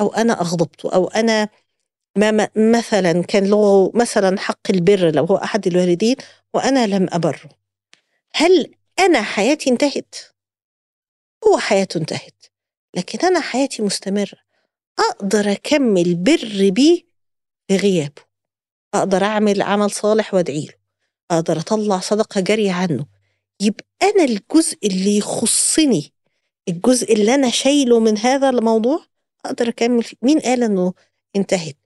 أو 0.00 0.08
أنا 0.14 0.40
أغضبته 0.40 0.94
أو 0.94 1.06
أنا 1.08 1.48
ما 2.16 2.48
مثلا 2.56 3.22
كان 3.22 3.44
له 3.50 3.92
مثلا 3.94 4.38
حق 4.38 4.70
البر 4.70 5.10
لو 5.10 5.24
هو 5.24 5.36
أحد 5.36 5.66
الوالدين 5.66 6.16
وأنا 6.54 6.86
لم 6.86 7.06
أبره 7.12 7.50
هل 8.34 8.74
أنا 8.98 9.22
حياتي 9.22 9.70
انتهت؟ 9.70 10.14
هو 11.48 11.58
حياته 11.58 11.98
انتهت 11.98 12.46
لكن 12.94 13.26
أنا 13.26 13.40
حياتي 13.40 13.82
مستمرة 13.82 14.38
أقدر 14.98 15.52
أكمل 15.52 16.14
بر 16.14 16.70
بيه 16.70 17.02
في 17.68 17.76
غيابه 17.76 18.22
أقدر 18.94 19.24
أعمل 19.24 19.62
عمل 19.62 19.90
صالح 19.90 20.34
وأدعي 20.34 20.64
له 20.66 20.74
أقدر 21.30 21.58
أطلع 21.58 21.98
صدقة 21.98 22.40
جارية 22.40 22.72
عنه 22.72 23.06
يبقى 23.60 23.84
أنا 24.02 24.24
الجزء 24.24 24.78
اللي 24.84 25.18
يخصني 25.18 26.12
الجزء 26.68 27.12
اللي 27.12 27.34
أنا 27.34 27.50
شايله 27.50 28.00
من 28.00 28.18
هذا 28.18 28.50
الموضوع 28.50 29.00
أقدر 29.44 29.68
أكمل 29.68 30.02
فيه. 30.02 30.16
مين 30.22 30.38
قال 30.40 30.62
إنه 30.62 30.92
انتهت؟ 31.36 31.76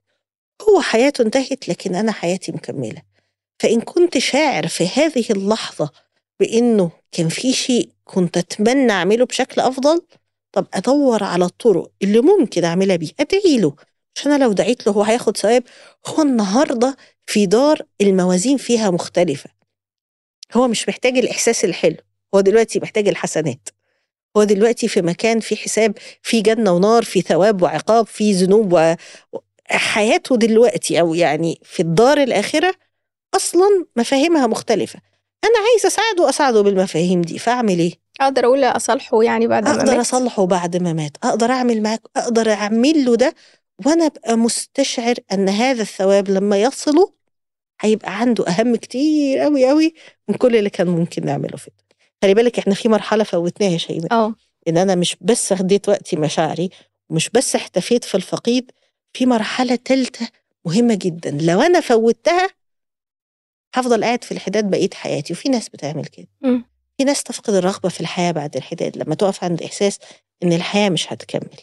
هو 0.69 0.81
حياته 0.81 1.21
انتهت 1.21 1.69
لكن 1.69 1.95
أنا 1.95 2.11
حياتي 2.11 2.51
مكملة. 2.51 3.01
فإن 3.59 3.81
كنت 3.81 4.17
شاعر 4.17 4.67
في 4.67 4.87
هذه 4.87 5.25
اللحظة 5.29 5.89
بإنه 6.39 6.91
كان 7.11 7.29
في 7.29 7.53
شيء 7.53 7.89
كنت 8.03 8.37
أتمنى 8.37 8.91
أعمله 8.91 9.25
بشكل 9.25 9.61
أفضل 9.61 10.01
طب 10.51 10.67
أدور 10.73 11.23
على 11.23 11.45
الطرق 11.45 11.91
اللي 12.01 12.19
ممكن 12.19 12.63
أعملها 12.63 12.95
بيه 12.95 13.11
أدعي 13.19 13.57
له. 13.57 13.75
عشان 14.15 14.31
أنا 14.31 14.43
لو 14.43 14.51
دعيت 14.53 14.87
له 14.87 14.93
هو 14.93 15.03
هياخد 15.03 15.37
ثواب. 15.37 15.63
هو 16.07 16.21
النهاردة 16.21 16.97
في 17.25 17.45
دار 17.45 17.81
الموازين 18.01 18.57
فيها 18.57 18.89
مختلفة. 18.89 19.49
هو 20.53 20.67
مش 20.67 20.89
محتاج 20.89 21.17
الإحساس 21.17 21.65
الحلو 21.65 21.97
هو 22.35 22.41
دلوقتي 22.41 22.79
محتاج 22.79 23.07
الحسنات. 23.07 23.69
هو 24.37 24.43
دلوقتي 24.43 24.87
في 24.87 25.01
مكان 25.01 25.39
في 25.39 25.55
حساب 25.55 25.97
في 26.21 26.41
جنة 26.41 26.71
ونار 26.71 27.03
في 27.03 27.21
ثواب 27.21 27.61
وعقاب 27.61 28.07
في 28.07 28.31
ذنوب 28.33 28.73
و... 28.73 28.95
حياته 29.69 30.37
دلوقتي 30.37 30.99
أو 30.99 31.13
يعني 31.13 31.59
في 31.63 31.79
الدار 31.79 32.17
الآخرة 32.17 32.73
أصلا 33.35 33.85
مفاهيمها 33.95 34.47
مختلفة. 34.47 34.99
أنا 35.43 35.53
عايزة 35.69 35.87
أساعده 35.87 36.29
أساعده 36.29 36.61
بالمفاهيم 36.61 37.21
دي 37.21 37.39
فأعمل 37.39 37.79
إيه؟ 37.79 37.93
أقدر 38.21 38.45
أقول 38.45 38.63
أصالحه 38.63 39.23
يعني 39.23 39.47
بعد 39.47 39.67
ما 39.69 39.83
مات؟ 39.83 39.89
أصلحه 39.99 40.45
بعد 40.45 40.77
ما 40.77 40.93
مات. 40.93 41.17
أقدر 41.23 41.51
أعمل 41.51 41.81
معاك 41.81 42.01
أقدر 42.17 42.51
أعمل 42.51 43.05
له 43.05 43.15
ده 43.15 43.35
وأنا 43.85 44.05
أبقى 44.05 44.37
مستشعر 44.37 45.15
أن 45.31 45.49
هذا 45.49 45.81
الثواب 45.81 46.29
لما 46.29 46.61
يصله 46.61 47.13
هيبقى 47.83 48.19
عنده 48.19 48.47
أهم 48.47 48.75
كتير 48.75 49.39
قوي 49.39 49.69
قوي 49.69 49.93
من 50.27 50.35
كل 50.35 50.55
اللي 50.55 50.69
كان 50.69 50.87
ممكن 50.87 51.25
نعمله 51.25 51.57
في 51.57 51.67
الدنيا. 51.67 51.83
خلي 52.21 52.33
بالك 52.33 52.59
إحنا 52.59 52.73
في 52.73 52.89
مرحلة 52.89 53.23
فوتناها 53.23 53.77
شيماء. 53.77 54.13
آه 54.13 54.35
إن 54.67 54.77
أنا 54.77 54.95
مش 54.95 55.17
بس 55.21 55.51
اديت 55.51 55.89
وقتي 55.89 56.15
مشاعري 56.15 56.69
ومش 57.09 57.29
بس 57.29 57.55
احتفيت 57.55 58.03
في 58.03 58.15
الفقيد 58.15 58.71
في 59.13 59.25
مرحلة 59.25 59.75
تالتة 59.75 60.27
مهمة 60.65 60.95
جدا. 60.95 61.31
لو 61.31 61.61
أنا 61.61 61.79
فوتها 61.79 62.49
هفضل 63.75 64.03
قاعد 64.03 64.23
في 64.23 64.31
الحداد 64.31 64.69
بقية 64.69 64.89
حياتي. 64.93 65.33
وفي 65.33 65.49
ناس 65.49 65.69
بتعمل 65.69 66.05
كده. 66.05 66.27
مم. 66.41 66.65
في 66.97 67.03
ناس 67.03 67.23
تفقد 67.23 67.53
الرغبة 67.53 67.89
في 67.89 68.01
الحياة 68.01 68.31
بعد 68.31 68.55
الحداد. 68.55 68.97
لما 68.97 69.15
تقف 69.15 69.43
عند 69.43 69.61
إحساس 69.63 69.99
إن 70.43 70.53
الحياة 70.53 70.89
مش 70.89 71.13
هتكمل. 71.13 71.57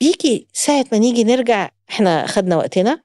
بيجي 0.00 0.48
ساعة 0.52 0.84
ما 0.92 0.98
نيجي 0.98 1.24
نرجع 1.24 1.70
إحنا 1.90 2.26
خدنا 2.26 2.56
وقتنا. 2.56 3.02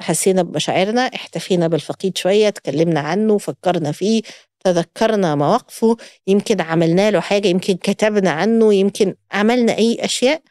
حسينا 0.00 0.42
بمشاعرنا 0.42 1.00
احتفينا 1.00 1.68
بالفقيد 1.68 2.18
شوية 2.18 2.48
اتكلمنا 2.48 3.00
عنه 3.00 3.38
فكرنا 3.38 3.92
فيه 3.92 4.22
تذكرنا 4.64 5.34
مواقفه 5.34 5.96
يمكن 6.26 6.60
عملنا 6.60 7.10
له 7.10 7.20
حاجة 7.20 7.48
يمكن 7.48 7.74
كتبنا 7.76 8.30
عنه 8.30 8.74
يمكن 8.74 9.14
عملنا 9.32 9.78
أي 9.78 10.04
أشياء 10.04 10.42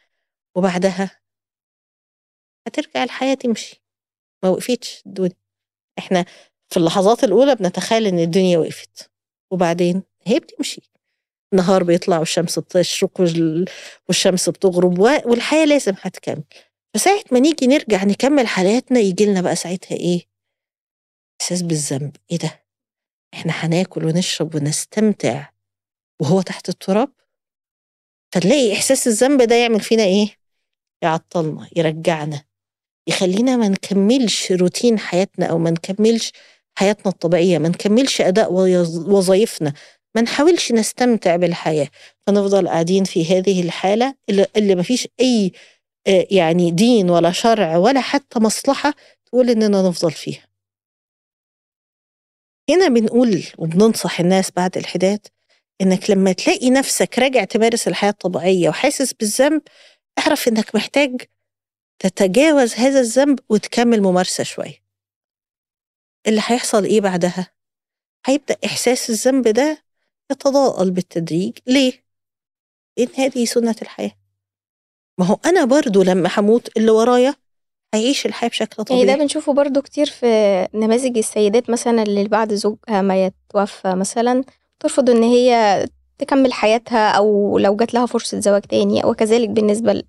وبعدها 0.54 1.10
هترجع 2.66 3.04
الحياة 3.04 3.34
تمشي. 3.34 3.82
ما 4.42 4.48
وقفتش 4.50 5.02
الدنيا. 5.06 5.36
إحنا 5.98 6.24
في 6.68 6.76
اللحظات 6.76 7.24
الأولى 7.24 7.54
بنتخيل 7.54 8.06
إن 8.06 8.18
الدنيا 8.18 8.58
وقفت. 8.58 9.10
وبعدين 9.50 10.02
هي 10.26 10.38
بتمشي. 10.40 10.82
النهار 11.52 11.84
بيطلع 11.84 12.18
والشمس 12.18 12.58
بتشرق 12.58 13.20
وال- 13.20 13.64
والشمس 14.08 14.48
بتغرب 14.48 14.98
و- 14.98 15.18
والحياة 15.24 15.64
لازم 15.64 15.94
هتكمل. 16.00 16.44
فساعة 16.94 17.24
ما 17.32 17.38
نيجي 17.38 17.66
نرجع 17.66 18.04
نكمل 18.04 18.46
حياتنا 18.46 19.00
يجي 19.00 19.26
لنا 19.26 19.40
بقى 19.40 19.56
ساعتها 19.56 19.96
إيه؟ 19.96 20.22
إحساس 21.40 21.62
بالذنب 21.62 22.16
إيه 22.30 22.38
ده؟ 22.38 22.64
إحنا 23.34 23.52
هناكل 23.52 24.04
ونشرب 24.04 24.54
ونستمتع 24.54 25.48
وهو 26.22 26.42
تحت 26.42 26.68
التراب 26.68 27.12
فتلاقي 28.34 28.72
إحساس 28.72 29.06
الذنب 29.06 29.42
ده 29.42 29.54
يعمل 29.54 29.80
فينا 29.80 30.02
إيه؟ 30.02 30.36
يعطلنا 31.02 31.68
يرجعنا 31.76 32.44
يخلينا 33.06 33.56
ما 33.56 33.68
نكملش 33.68 34.52
روتين 34.52 34.98
حياتنا 34.98 35.46
أو 35.46 35.58
ما 35.58 35.70
نكملش 35.70 36.32
حياتنا 36.78 37.12
الطبيعية 37.12 37.58
ما 37.58 37.68
نكملش 37.68 38.20
أداء 38.20 38.52
وظايفنا 38.52 39.72
ما 40.14 40.20
نحاولش 40.22 40.72
نستمتع 40.72 41.36
بالحياة 41.36 41.88
فنفضل 42.26 42.68
قاعدين 42.68 43.04
في 43.04 43.38
هذه 43.38 43.62
الحالة 43.62 44.14
اللي, 44.56 44.74
ما 44.74 44.82
فيش 44.82 45.08
أي 45.20 45.52
يعني 46.30 46.70
دين 46.70 47.10
ولا 47.10 47.32
شرع 47.32 47.76
ولا 47.76 48.00
حتى 48.00 48.38
مصلحة 48.40 48.94
تقول 49.26 49.50
إننا 49.50 49.88
نفضل 49.88 50.12
فيها 50.12 50.46
هنا 52.70 52.88
بنقول 52.88 53.44
وبننصح 53.58 54.20
الناس 54.20 54.50
بعد 54.50 54.76
الحداد 54.76 55.26
إنك 55.80 56.10
لما 56.10 56.32
تلاقي 56.32 56.70
نفسك 56.70 57.18
راجع 57.18 57.44
تمارس 57.44 57.88
الحياة 57.88 58.10
الطبيعية 58.10 58.68
وحاسس 58.68 59.12
بالذنب 59.12 59.62
اعرف 60.18 60.48
إنك 60.48 60.74
محتاج 60.74 61.22
تتجاوز 61.98 62.74
هذا 62.74 63.00
الذنب 63.00 63.38
وتكمل 63.48 64.02
ممارسة 64.02 64.44
شوية 64.44 64.82
اللي 66.26 66.40
هيحصل 66.46 66.84
إيه 66.84 67.00
بعدها؟ 67.00 67.52
هيبدأ 68.26 68.56
إحساس 68.64 69.10
الذنب 69.10 69.48
ده 69.48 69.84
يتضاءل 70.30 70.90
بالتدريج 70.90 71.58
ليه؟ 71.66 72.04
لأن 72.96 73.08
هذه 73.16 73.44
سنة 73.44 73.76
الحياة 73.82 74.19
ما 75.20 75.26
هو 75.26 75.38
أنا 75.46 75.64
برضو 75.64 76.02
لما 76.02 76.30
هموت 76.36 76.76
اللي 76.76 76.90
ورايا 76.90 77.34
هيعيش 77.94 78.26
الحياة 78.26 78.48
بشكل 78.48 78.84
يعني 78.90 79.00
ده 79.00 79.12
طبيعي. 79.12 79.18
بنشوفه 79.18 79.52
برضو 79.52 79.82
كتير 79.82 80.06
في 80.06 80.68
نماذج 80.74 81.18
السيدات 81.18 81.70
مثلا 81.70 82.02
اللي 82.02 82.28
بعد 82.28 82.54
زوجها 82.54 83.02
ما 83.02 83.24
يتوفى 83.26 83.94
مثلا 83.94 84.44
ترفض 84.80 85.10
إن 85.10 85.22
هي 85.22 85.86
تكمل 86.18 86.52
حياتها 86.52 87.10
أو 87.10 87.58
لو 87.58 87.76
جات 87.76 87.94
لها 87.94 88.06
فرصة 88.06 88.40
زواج 88.40 88.62
تاني 88.62 89.04
وكذلك 89.04 89.48
بالنسبة 89.48 90.02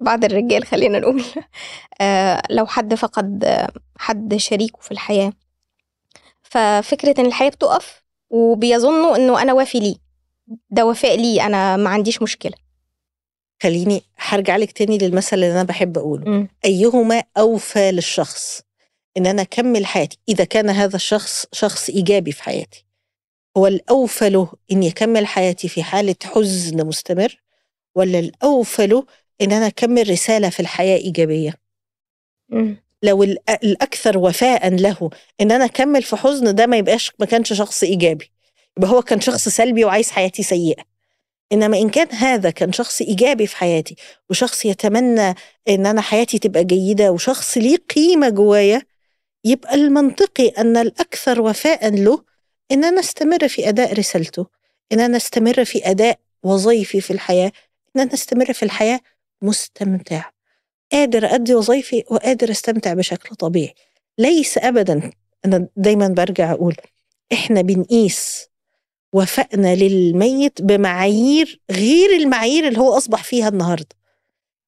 لبعض 0.00 0.24
الرجال 0.24 0.66
خلينا 0.72 0.98
نقول 0.98 1.24
آه، 2.00 2.42
لو 2.50 2.66
حد 2.66 2.94
فقد 2.94 3.44
آه، 3.44 3.68
حد 3.98 4.36
شريكه 4.36 4.78
في 4.80 4.92
الحياة. 4.92 5.32
ففكرة 6.42 7.20
إن 7.20 7.26
الحياة 7.26 7.50
بتقف 7.50 8.02
وبيظنوا 8.30 9.16
إنه 9.16 9.42
أنا 9.42 9.52
وافي 9.52 9.80
ليه. 9.80 9.96
ده 10.70 10.86
وفاء 10.86 11.16
ليه 11.16 11.46
أنا 11.46 11.76
ما 11.76 11.90
عنديش 11.90 12.22
مشكلة. 12.22 12.63
خليني 13.64 14.02
هرجع 14.18 14.56
لك 14.56 14.72
تاني 14.72 14.98
للمثل 14.98 15.36
اللي 15.36 15.52
أنا 15.52 15.62
بحب 15.62 15.98
أقوله. 15.98 16.24
مم. 16.24 16.48
أيهما 16.64 17.22
أوفى 17.38 17.92
للشخص 17.92 18.62
إن 19.16 19.26
أنا 19.26 19.42
أكمل 19.42 19.86
حياتي؟ 19.86 20.18
إذا 20.28 20.44
كان 20.44 20.70
هذا 20.70 20.96
الشخص 20.96 21.46
شخص 21.52 21.90
إيجابي 21.90 22.32
في 22.32 22.42
حياتي. 22.42 22.84
هو 23.56 23.66
الأوفى 23.66 24.28
له 24.30 24.52
إن 24.72 24.82
يكمل 24.82 25.26
حياتي 25.26 25.68
في 25.68 25.82
حالة 25.82 26.14
حزن 26.24 26.86
مستمر 26.86 27.40
ولا 27.94 28.18
الأوفى 28.18 28.86
له 28.86 29.06
إن 29.40 29.52
أنا 29.52 29.66
أكمل 29.66 30.10
رسالة 30.10 30.48
في 30.50 30.60
الحياة 30.60 30.96
إيجابية؟ 30.96 31.54
مم. 32.48 32.76
لو 33.02 33.22
الأكثر 33.62 34.18
وفاء 34.18 34.68
له 34.74 35.10
إن 35.40 35.52
أنا 35.52 35.64
أكمل 35.64 36.02
في 36.02 36.16
حزن 36.16 36.54
ده 36.54 36.66
ما 36.66 36.76
يبقاش 36.76 37.12
ما 37.18 37.26
كانش 37.26 37.52
شخص 37.52 37.82
إيجابي. 37.82 38.30
يبقى 38.76 38.90
هو 38.90 39.02
كان 39.02 39.20
شخص 39.20 39.48
سلبي 39.48 39.84
وعايز 39.84 40.10
حياتي 40.10 40.42
سيئة. 40.42 40.93
إنما 41.52 41.78
إن 41.78 41.88
كان 41.90 42.08
هذا 42.12 42.50
كان 42.50 42.72
شخص 42.72 43.02
إيجابي 43.02 43.46
في 43.46 43.56
حياتي 43.56 43.96
وشخص 44.30 44.64
يتمنى 44.64 45.34
إن 45.68 45.86
أنا 45.86 46.00
حياتي 46.00 46.38
تبقى 46.38 46.64
جيدة 46.64 47.12
وشخص 47.12 47.58
ليه 47.58 47.76
قيمة 47.76 48.28
جوايا 48.28 48.82
يبقى 49.44 49.74
المنطقي 49.74 50.48
أن 50.48 50.76
الأكثر 50.76 51.40
وفاء 51.40 51.90
له 51.94 52.24
إن 52.72 52.84
أنا 52.84 53.00
أستمر 53.00 53.48
في 53.48 53.68
أداء 53.68 53.92
رسالته 53.92 54.46
إن 54.92 55.00
أنا 55.00 55.16
أستمر 55.16 55.64
في 55.64 55.90
أداء 55.90 56.18
وظيفي 56.42 57.00
في 57.00 57.12
الحياة 57.12 57.52
إن 57.96 58.00
أنا 58.00 58.14
أستمر 58.14 58.52
في 58.52 58.62
الحياة 58.62 59.00
مستمتع 59.42 60.30
قادر 60.92 61.34
أدي 61.34 61.54
وظيفي 61.54 62.04
وقادر 62.10 62.50
أستمتع 62.50 62.94
بشكل 62.94 63.34
طبيعي. 63.36 63.74
ليس 64.18 64.58
أبدا 64.58 65.10
أنا 65.44 65.68
دايما 65.76 66.08
برجع 66.08 66.52
أقول 66.52 66.76
إحنا 67.32 67.60
بنقيس 67.62 68.48
وفائنا 69.14 69.74
للميت 69.74 70.62
بمعايير 70.62 71.60
غير 71.70 72.10
المعايير 72.16 72.68
اللي 72.68 72.78
هو 72.78 72.96
أصبح 72.96 73.24
فيها 73.24 73.48
النهاردة. 73.48 73.96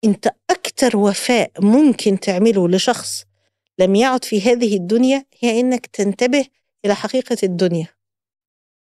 أنت 0.04 0.34
أكتر 0.50 0.96
وفاء 0.96 1.50
ممكن 1.60 2.20
تعمله 2.20 2.68
لشخص 2.68 3.24
لم 3.78 3.94
يعد 3.94 4.24
في 4.24 4.40
هذه 4.40 4.76
الدنيا 4.76 5.24
هي 5.40 5.60
إنك 5.60 5.86
تنتبه 5.86 6.44
إلى 6.84 6.94
حقيقة 6.94 7.36
الدنيا. 7.42 7.86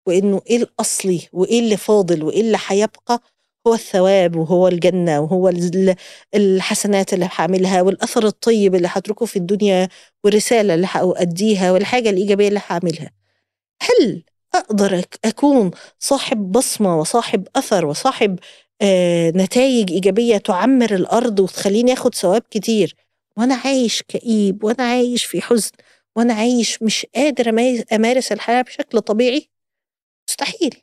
وإنه 0.07 0.41
إيه 0.51 0.57
الأصلي 0.57 1.21
وإيه 1.33 1.61
اللي 1.61 1.77
فاضل 1.77 2.23
وإيه 2.25 2.41
اللي 2.41 2.59
هيبقى؟ 2.67 3.21
هو 3.67 3.75
الثواب 3.75 4.37
وهو 4.37 4.69
الجنة 4.69 5.21
وهو 5.21 5.49
ال- 5.49 5.97
الحسنات 6.35 7.15
اللي 7.15 7.29
هعملها 7.37 7.83
والأثر 7.83 8.27
الطيب 8.27 8.75
اللي 8.75 8.89
هتركه 8.91 9.27
في 9.27 9.37
الدنيا 9.37 9.89
والرسالة 10.25 10.75
اللي 10.75 10.87
هأديها 10.91 11.73
والحاجة 11.73 12.11
الإيجابية 12.11 12.49
اللي 12.49 12.61
هعملها. 12.69 13.11
هل 13.83 14.25
أقدر 14.55 15.03
أك- 15.03 15.19
أكون 15.25 15.71
صاحب 15.99 16.53
بصمة 16.53 17.01
وصاحب 17.01 17.49
أثر 17.57 17.87
وصاحب 17.87 18.39
آه 18.83 19.31
نتائج 19.31 19.93
إيجابية 19.93 20.37
تعمر 20.37 20.95
الأرض 20.95 21.41
وتخليني 21.41 21.93
أخد 21.93 22.15
ثواب 22.15 22.43
كتير. 22.51 22.97
وأنا 23.37 23.55
عايش 23.55 24.03
كئيب 24.03 24.65
وأنا 24.65 24.85
عايش 24.85 25.25
في 25.25 25.41
حزن 25.41 25.71
وأنا 26.17 26.35
عايش 26.35 26.83
مش 26.83 27.07
قادر 27.15 27.49
أمارس 27.93 28.33
الحياة 28.33 28.63
بشكل 28.63 29.01
طبيعي. 29.01 29.49
مستحيل. 30.29 30.83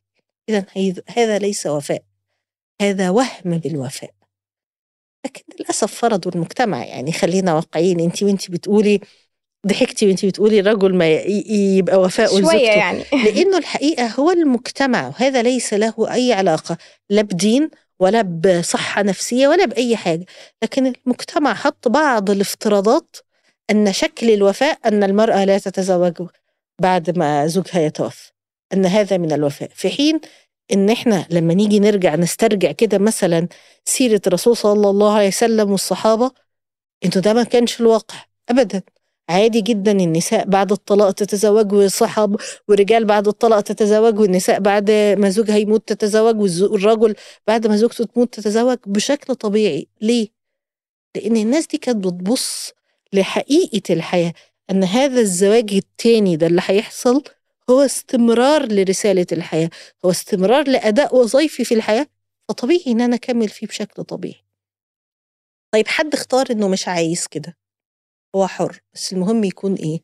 إذا 0.49 0.65
هذا 1.09 1.39
ليس 1.39 1.67
وفاء. 1.67 2.03
هذا 2.81 3.09
وهم 3.09 3.57
بالوفاء. 3.57 4.11
لكن 5.25 5.43
للأسف 5.59 5.93
فرضوا 5.95 6.31
المجتمع 6.35 6.85
يعني 6.85 7.11
خلينا 7.11 7.53
واقعيين. 7.55 7.99
أنت 7.99 8.23
وأنت 8.23 8.51
بتقولي 8.51 8.99
ضحكتي 9.67 10.07
وانت 10.07 10.25
بتقولي 10.25 10.59
الرجل 10.59 10.95
ما 10.95 11.09
يبقى 11.77 12.01
وفاء 12.01 12.41
شوية 12.41 12.67
يعني. 12.69 13.03
لأنه 13.25 13.57
الحقيقة 13.57 14.07
هو 14.07 14.31
المجتمع 14.31 15.07
وهذا 15.07 15.41
ليس 15.41 15.73
له 15.73 15.93
أي 16.13 16.33
علاقة 16.33 16.77
لا 17.09 17.21
بدين 17.21 17.69
ولا 17.99 18.21
بصحة 18.21 19.01
نفسية 19.01 19.47
ولا 19.47 19.65
بأي 19.65 19.95
حاجة. 19.97 20.25
لكن 20.63 20.93
المجتمع 21.05 21.53
حط 21.53 21.87
بعض 21.87 22.29
الافتراضات 22.29 23.15
أن 23.71 23.93
شكل 23.93 24.29
الوفاء 24.29 24.79
أن 24.85 25.03
المرأة 25.03 25.45
لا 25.45 25.57
تتزوج 25.57 26.27
بعد 26.81 27.17
ما 27.17 27.47
زوجها 27.47 27.81
يتوفى 27.81 28.31
أن 28.73 28.85
هذا 28.85 29.17
من 29.17 29.31
الوفاء. 29.31 29.69
في 29.73 29.89
حين 29.89 30.19
إن 30.73 30.89
إحنا 30.89 31.27
لما 31.29 31.53
نيجي 31.53 31.79
نرجع 31.79 32.15
نسترجع 32.15 32.71
كده 32.71 32.97
مثلا 32.97 33.47
سيرة 33.85 34.21
الرسول 34.27 34.57
صلى 34.57 34.89
الله 34.89 35.13
عليه 35.13 35.27
وسلم 35.27 35.71
والصحابة 35.71 36.31
إنه 37.05 37.13
ده 37.13 37.33
ما 37.33 37.43
كانش 37.43 37.81
الواقع 37.81 38.17
ابدا. 38.49 38.81
عادي 39.29 39.61
جدا 39.61 39.91
النساء 39.91 40.45
بعد 40.49 40.71
الطلاق 40.71 41.11
تتزوج 41.11 41.73
والصحاب 41.73 42.35
والرجال 42.67 43.05
بعد 43.05 43.27
الطلاق 43.27 43.61
تتزوج 43.61 44.19
والنساء 44.19 44.59
بعد 44.59 44.91
ما 44.91 45.29
زوجها 45.29 45.57
يموت 45.57 45.87
تتزوج 45.87 46.61
والرجل 46.61 47.15
بعد 47.47 47.67
ما 47.67 47.75
زوجته 47.77 48.05
تموت 48.05 48.33
تتزوج 48.33 48.77
بشكل 48.85 49.35
طبيعي. 49.35 49.87
ليه؟ 50.01 50.27
لأن 51.15 51.37
الناس 51.37 51.67
دي 51.67 51.77
كانت 51.77 51.97
بتبص 52.07 52.71
لحقيقة 53.13 53.93
الحياة 53.93 54.33
أن 54.71 54.83
هذا 54.83 55.19
الزواج 55.21 55.73
التاني 55.73 56.35
ده 56.35 56.47
اللي 56.47 56.61
هيحصل 56.65 57.23
هو 57.69 57.81
استمرار 57.81 58.65
لرسالة 58.71 59.25
الحياة 59.31 59.69
هو 60.05 60.11
استمرار 60.11 60.67
لأداء 60.67 61.15
وظيفي 61.15 61.63
في 61.65 61.73
الحياة 61.75 62.07
فطبيعي 62.49 62.83
إن 62.87 63.01
أنا 63.01 63.15
أكمل 63.15 63.49
فيه 63.49 63.67
بشكل 63.67 64.03
طبيعي. 64.03 64.43
طيب 65.73 65.87
حد 65.87 66.13
اختار 66.13 66.45
إنه 66.51 66.67
مش 66.67 66.87
عايز 66.87 67.27
كده؟ 67.27 67.57
هو 68.35 68.47
حر 68.47 68.81
بس 68.93 69.13
المهم 69.13 69.43
يكون 69.43 69.73
إيه؟ 69.75 69.99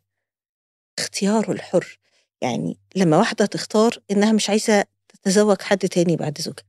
اختياره 0.99 1.51
الحر. 1.51 1.99
يعني 2.41 2.77
لما 2.95 3.17
واحدة 3.17 3.45
تختار 3.45 3.99
إنها 4.11 4.31
مش 4.31 4.49
عايزة 4.49 4.85
تتزوج 5.07 5.61
حد 5.61 5.77
تاني 5.79 6.15
بعد 6.15 6.41
زوجها 6.41 6.63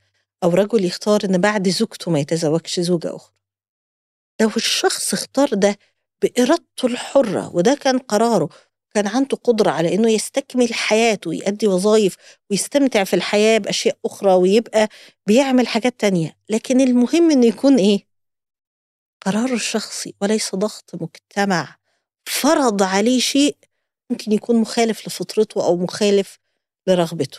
أو 0.45 0.51
رجل 0.51 0.85
يختار 0.85 1.21
إن 1.25 1.39
بعد 1.39 1.69
زوجته 1.69 2.11
ما 2.11 2.19
يتزوجش 2.21 2.81
زوجة 2.81 3.17
أخرى. 3.17 3.35
لو 4.41 4.51
الشخص 4.57 5.13
اختار 5.13 5.49
ده 5.55 5.79
بإرادته 6.23 6.87
الحرة 6.87 7.57
وده 7.57 7.75
كان 7.75 7.99
قراره 7.99 8.49
كان 8.95 9.07
عنده 9.07 9.37
قدرة 9.37 9.71
على 9.71 9.95
إنه 9.95 10.11
يستكمل 10.11 10.75
حياته 10.75 11.29
ويؤدي 11.31 11.67
وظائف 11.67 12.17
ويستمتع 12.51 13.05
في 13.05 13.17
الحياة 13.17 13.59
بأشياء 13.59 13.97
أخرى 14.05 14.33
ويبقى 14.33 14.89
بيعمل 15.27 15.69
حاجات 15.69 16.01
تانية 16.01 16.37
لكن 16.49 16.81
المهم 16.81 17.31
إنه 17.31 17.47
يكون 17.47 17.77
إيه؟ 17.77 18.07
قراره 19.27 19.55
الشخصي 19.55 20.15
وليس 20.21 20.55
ضغط 20.55 20.91
مجتمع 20.95 21.77
فرض 22.25 22.83
عليه 22.83 23.21
شيء 23.21 23.57
ممكن 24.11 24.33
يكون 24.33 24.57
مخالف 24.57 25.07
لفطرته 25.07 25.65
أو 25.65 25.77
مخالف 25.77 26.39
لرغبته. 26.87 27.39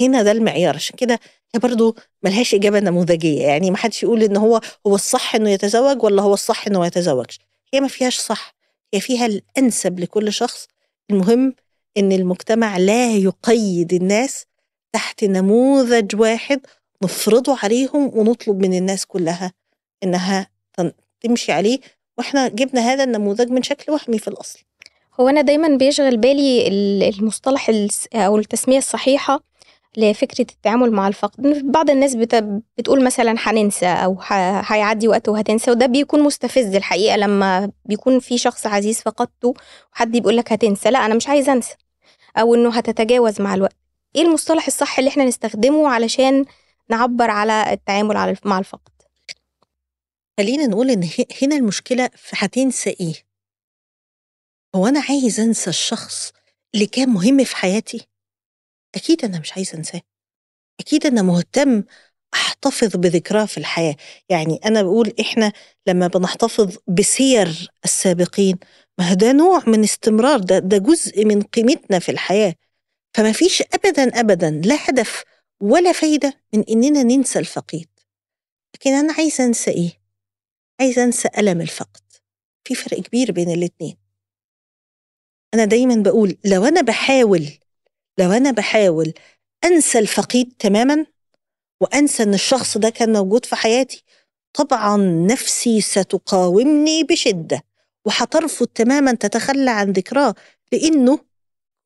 هنا 0.00 0.22
ده 0.22 0.32
المعيار 0.32 0.74
عشان 0.74 0.96
كده 0.96 1.20
هي 1.54 1.60
برضه 1.60 1.94
ملهاش 2.22 2.54
إجابة 2.54 2.80
نموذجية 2.80 3.42
يعني 3.42 3.70
ما 3.70 3.76
حدش 3.76 4.02
يقول 4.02 4.22
إن 4.22 4.36
هو 4.36 4.60
هو 4.86 4.94
الصح 4.94 5.34
إنه 5.34 5.50
يتزوج 5.50 6.02
ولا 6.02 6.22
هو 6.22 6.34
الصح 6.34 6.66
إنه 6.66 6.78
ما 6.78 6.86
يتزوجش. 6.86 7.38
هي 7.74 7.80
ما 7.80 7.88
فيهاش 7.88 8.18
صح 8.18 8.54
هي 8.94 9.00
فيها 9.00 9.26
الأنسب 9.26 10.00
لكل 10.00 10.32
شخص. 10.32 10.68
المهم 11.10 11.54
إن 11.96 12.12
المجتمع 12.12 12.76
لا 12.78 13.16
يقيد 13.16 13.92
الناس 13.92 14.46
تحت 14.92 15.24
نموذج 15.24 16.20
واحد 16.20 16.60
نفرضه 17.02 17.58
عليهم 17.62 18.18
ونطلب 18.18 18.58
من 18.60 18.74
الناس 18.74 19.06
كلها 19.06 19.52
إنها 20.02 20.55
تمشي 21.26 21.52
عليه 21.52 21.78
وإحنا 22.18 22.48
جبنا 22.48 22.80
هذا 22.80 23.04
النموذج 23.04 23.50
من 23.50 23.62
شكل 23.62 23.92
وهمي 23.92 24.18
في 24.18 24.28
الأصل. 24.28 24.58
هو 25.20 25.28
أنا 25.28 25.40
دايما 25.40 25.68
بيشغل 25.76 26.16
بالي 26.16 26.68
المصطلح 27.08 27.70
أو 28.14 28.38
التسمية 28.38 28.78
الصحيحة 28.78 29.40
لفكرة 29.96 30.46
التعامل 30.52 30.90
مع 30.92 31.08
الفقد 31.08 31.62
بعض 31.72 31.90
الناس 31.90 32.14
بتقول 32.78 33.04
مثلا 33.04 33.34
هننسى 33.38 33.86
أو 33.86 34.18
هيعدي 34.66 35.08
وقت 35.08 35.28
وهتنسى 35.28 35.70
وده 35.70 35.86
بيكون 35.86 36.22
مستفز 36.22 36.74
الحقيقة 36.74 37.16
لما 37.16 37.70
بيكون 37.84 38.20
في 38.20 38.38
شخص 38.38 38.66
عزيز 38.66 39.00
فقدته 39.00 39.54
وحد 39.92 40.14
يقول 40.14 40.36
لك 40.36 40.52
هتنسى 40.52 40.90
لا 40.90 41.06
أنا 41.06 41.14
مش 41.14 41.28
عايز 41.28 41.48
أنسى 41.48 41.74
أو 42.36 42.54
إنه 42.54 42.70
هتتجاوز 42.70 43.40
مع 43.40 43.54
الوقت. 43.54 43.76
إيه 44.16 44.22
المصطلح 44.22 44.66
الصح 44.66 44.98
اللي 44.98 45.08
إحنا 45.08 45.24
نستخدمه 45.24 45.88
علشان 45.88 46.44
نعبر 46.90 47.30
على 47.30 47.72
التعامل 47.72 48.36
مع 48.44 48.58
الفقد 48.58 48.95
خلينا 50.38 50.66
نقول 50.66 50.90
إن 50.90 51.08
هنا 51.42 51.56
المشكلة 51.56 52.10
في 52.16 52.36
هتنسى 52.38 52.90
إيه 52.90 53.14
هو 54.74 54.86
أنا 54.86 55.00
عايز 55.08 55.40
أنسى 55.40 55.70
الشخص 55.70 56.32
اللي 56.74 56.86
كان 56.86 57.08
مهم 57.08 57.44
في 57.44 57.56
حياتي؟ 57.56 58.08
أكيد 58.94 59.24
أنا 59.24 59.40
مش 59.40 59.52
عايزة 59.52 59.78
أنساه. 59.78 60.00
أكيد 60.80 61.06
أنا 61.06 61.22
مهتم 61.22 61.84
أحتفظ 62.34 62.96
بذكراه 62.96 63.44
في 63.44 63.58
الحياة. 63.58 63.96
يعني 64.28 64.60
أنا 64.64 64.82
بقول 64.82 65.14
إحنا 65.20 65.52
لما 65.86 66.06
بنحتفظ 66.06 66.76
بسير 66.88 67.70
السابقين 67.84 68.58
ما 68.98 69.14
ده 69.14 69.32
نوع 69.32 69.62
من 69.66 69.84
استمرار 69.84 70.38
ده, 70.38 70.58
ده 70.58 70.78
جزء 70.78 71.24
من 71.24 71.42
قيمتنا 71.42 71.98
في 71.98 72.08
الحياة. 72.08 72.54
فما 73.16 73.32
فيش 73.32 73.62
أبدا 73.62 74.20
أبدا 74.20 74.50
لا 74.50 74.90
هدف 74.90 75.24
ولا 75.60 75.92
فايدة 75.92 76.40
من 76.54 76.64
إننا 76.70 77.02
ننسى 77.02 77.38
الفقيد. 77.38 77.88
لكن 78.74 78.90
أنا 78.92 79.12
عايزة 79.12 79.44
أنسى 79.44 79.70
إيه؟ 79.70 80.05
عايزة 80.80 81.04
أنسى 81.04 81.28
ألم 81.38 81.60
الفقد. 81.60 82.00
في 82.64 82.74
فرق 82.74 83.00
كبير 83.00 83.32
بين 83.32 83.50
الاتنين. 83.50 83.96
أنا 85.54 85.64
دايما 85.64 85.94
بقول 85.94 86.36
لو 86.44 86.64
أنا 86.64 86.80
بحاول 86.80 87.48
لو 88.18 88.32
أنا 88.32 88.50
بحاول 88.50 89.12
أنسى 89.64 89.98
الفقيد 89.98 90.52
تماما 90.58 91.06
وأنسى 91.80 92.22
إن 92.22 92.34
الشخص 92.34 92.78
ده 92.78 92.90
كان 92.90 93.12
موجود 93.12 93.44
في 93.44 93.56
حياتي 93.56 94.04
طبعا 94.54 94.96
نفسي 95.30 95.80
ستقاومني 95.80 97.04
بشدة 97.04 97.62
وهترفض 98.04 98.66
تماما 98.66 99.12
تتخلى 99.14 99.70
عن 99.70 99.92
ذكراه 99.92 100.34
لأنه 100.72 101.18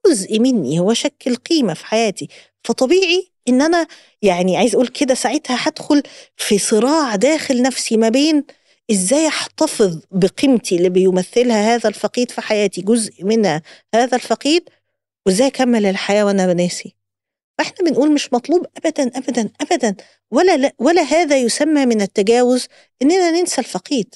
جزء 0.06 0.38
مني 0.38 0.78
هو 0.80 0.94
شكل 0.94 1.36
قيمة 1.36 1.74
في 1.74 1.86
حياتي. 1.86 2.28
فطبيعي 2.64 3.32
إن 3.48 3.62
أنا 3.62 3.86
يعني 4.22 4.56
عايز 4.56 4.74
أقول 4.74 4.88
كده 4.88 5.14
ساعتها 5.14 5.56
هدخل 5.60 6.02
في 6.36 6.58
صراع 6.58 7.16
داخل 7.16 7.62
نفسي 7.62 7.96
ما 7.96 8.08
بين 8.08 8.44
إزاي 8.90 9.28
أحتفظ 9.28 10.00
بقيمتي 10.10 10.76
اللي 10.76 10.88
بيمثلها 10.88 11.74
هذا 11.74 11.88
الفقيد 11.88 12.30
في 12.30 12.40
حياتي 12.40 12.80
جزء 12.82 13.24
منها 13.24 13.62
هذا 13.94 14.16
الفقيد؟ 14.16 14.68
وإزاي 15.26 15.46
أكمل 15.46 15.86
الحياة 15.86 16.24
وأنا 16.24 16.46
بناسي 16.52 16.96
فإحنا 17.58 17.90
بنقول 17.90 18.12
مش 18.12 18.32
مطلوب 18.32 18.66
ابدا 18.76 19.18
ابدا 19.18 19.50
ابدا. 19.60 19.96
ولا 20.30 20.56
لا 20.56 20.72
ولا 20.78 21.02
هذا 21.02 21.38
يسمى 21.38 21.86
من 21.86 22.00
التجاوز 22.00 22.66
إننا 23.02 23.30
ننسى 23.30 23.60
الفقيد. 23.60 24.14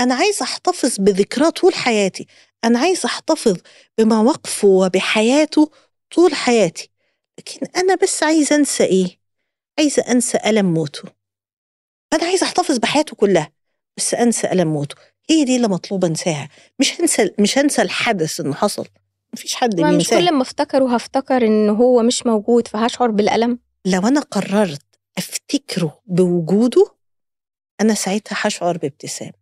أنا 0.00 0.14
عايز 0.14 0.42
أحتفظ 0.42 0.96
بذكراه 0.98 1.50
طول 1.50 1.74
حياتي. 1.74 2.26
أنا 2.64 2.78
عايز 2.78 3.04
أحتفظ 3.04 3.56
بمواقفه 3.98 4.68
وبحياته 4.68 5.70
طول 6.14 6.34
حياتي. 6.34 6.90
لكن 7.38 7.66
أنا 7.76 7.94
بس 7.94 8.22
عايزه 8.22 8.56
أنسى 8.56 8.84
إيه؟ 8.84 9.18
عايزه 9.78 10.02
أنسى 10.02 10.38
ألم 10.46 10.74
موته. 10.74 11.08
أنا 12.12 12.24
عايزه 12.24 12.46
أحتفظ 12.46 12.78
بحياته 12.78 13.16
كلها. 13.16 13.52
بس 13.96 14.14
انسى 14.14 14.52
ألم 14.52 14.68
موته. 14.68 14.96
هي 15.30 15.44
دي 15.44 15.56
اللي 15.56 15.68
مطلوب 15.68 16.04
انساها 16.04 16.48
مش 16.78 17.00
هنسى 17.00 17.30
مش 17.38 17.58
هنسى 17.58 17.82
الحدث 17.82 18.40
انه 18.40 18.54
حصل. 18.54 18.86
مفيش 19.32 19.54
حد 19.54 19.80
ما 19.80 19.90
مش 19.90 20.08
كل 20.08 20.32
ما 20.34 20.42
افتكره 20.42 20.94
هفتكر 20.94 21.46
إن 21.46 21.68
هو 21.68 22.02
مش 22.02 22.26
موجود 22.26 22.68
فهشعر 22.68 23.10
بالألم. 23.10 23.58
لو 23.84 24.08
أنا 24.08 24.20
قررت 24.20 24.82
أفتكره 25.18 26.00
بوجوده 26.06 26.94
أنا 27.80 27.94
ساعتها 27.94 28.36
هشعر 28.40 28.78
بابتسام. 28.78 29.32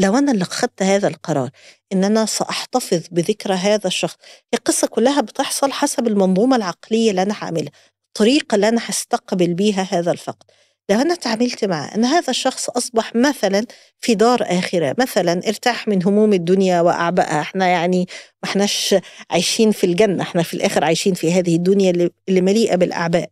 لو 0.00 0.18
أنا 0.18 0.32
اللي 0.32 0.44
خدت 0.44 0.82
هذا 0.82 1.08
القرار 1.08 1.50
إن 1.92 2.04
أنا 2.04 2.26
سأحتفظ 2.26 3.02
بذكرى 3.10 3.54
هذا 3.54 3.86
الشخص 3.86 4.16
القصة 4.54 4.86
كلها 4.86 5.20
بتحصل 5.20 5.72
حسب 5.72 6.06
المنظومة 6.06 6.56
العقلية 6.56 7.10
اللي 7.10 7.22
أنا 7.22 7.34
هعملها 7.38 7.72
الطريقة 8.08 8.54
اللي 8.54 8.68
أنا 8.68 8.80
هستقبل 8.84 9.54
بيها 9.54 9.82
هذا 9.82 10.12
الفقد. 10.12 10.50
لو 10.90 11.00
أنا 11.00 11.14
تعاملت 11.14 11.64
معه 11.64 11.94
إن 11.94 12.04
هذا 12.04 12.30
الشخص 12.30 12.70
أصبح 12.70 13.14
مثلا 13.16 13.66
في 14.00 14.14
دار 14.14 14.42
آخرة 14.42 14.94
مثلا 14.98 15.32
ارتاح 15.48 15.88
من 15.88 16.02
هموم 16.06 16.32
الدنيا 16.32 16.80
واعبائها 16.80 17.40
إحنا 17.40 17.66
يعني 17.68 18.06
ما 18.42 18.48
إحناش 18.50 18.94
عايشين 19.30 19.70
في 19.72 19.84
الجنة 19.84 20.22
إحنا 20.22 20.42
في 20.42 20.54
الآخر 20.54 20.84
عايشين 20.84 21.14
في 21.14 21.32
هذه 21.32 21.56
الدنيا 21.56 21.90
اللي- 21.90 22.40
مليئة 22.40 22.76
بالأعباء. 22.76 23.30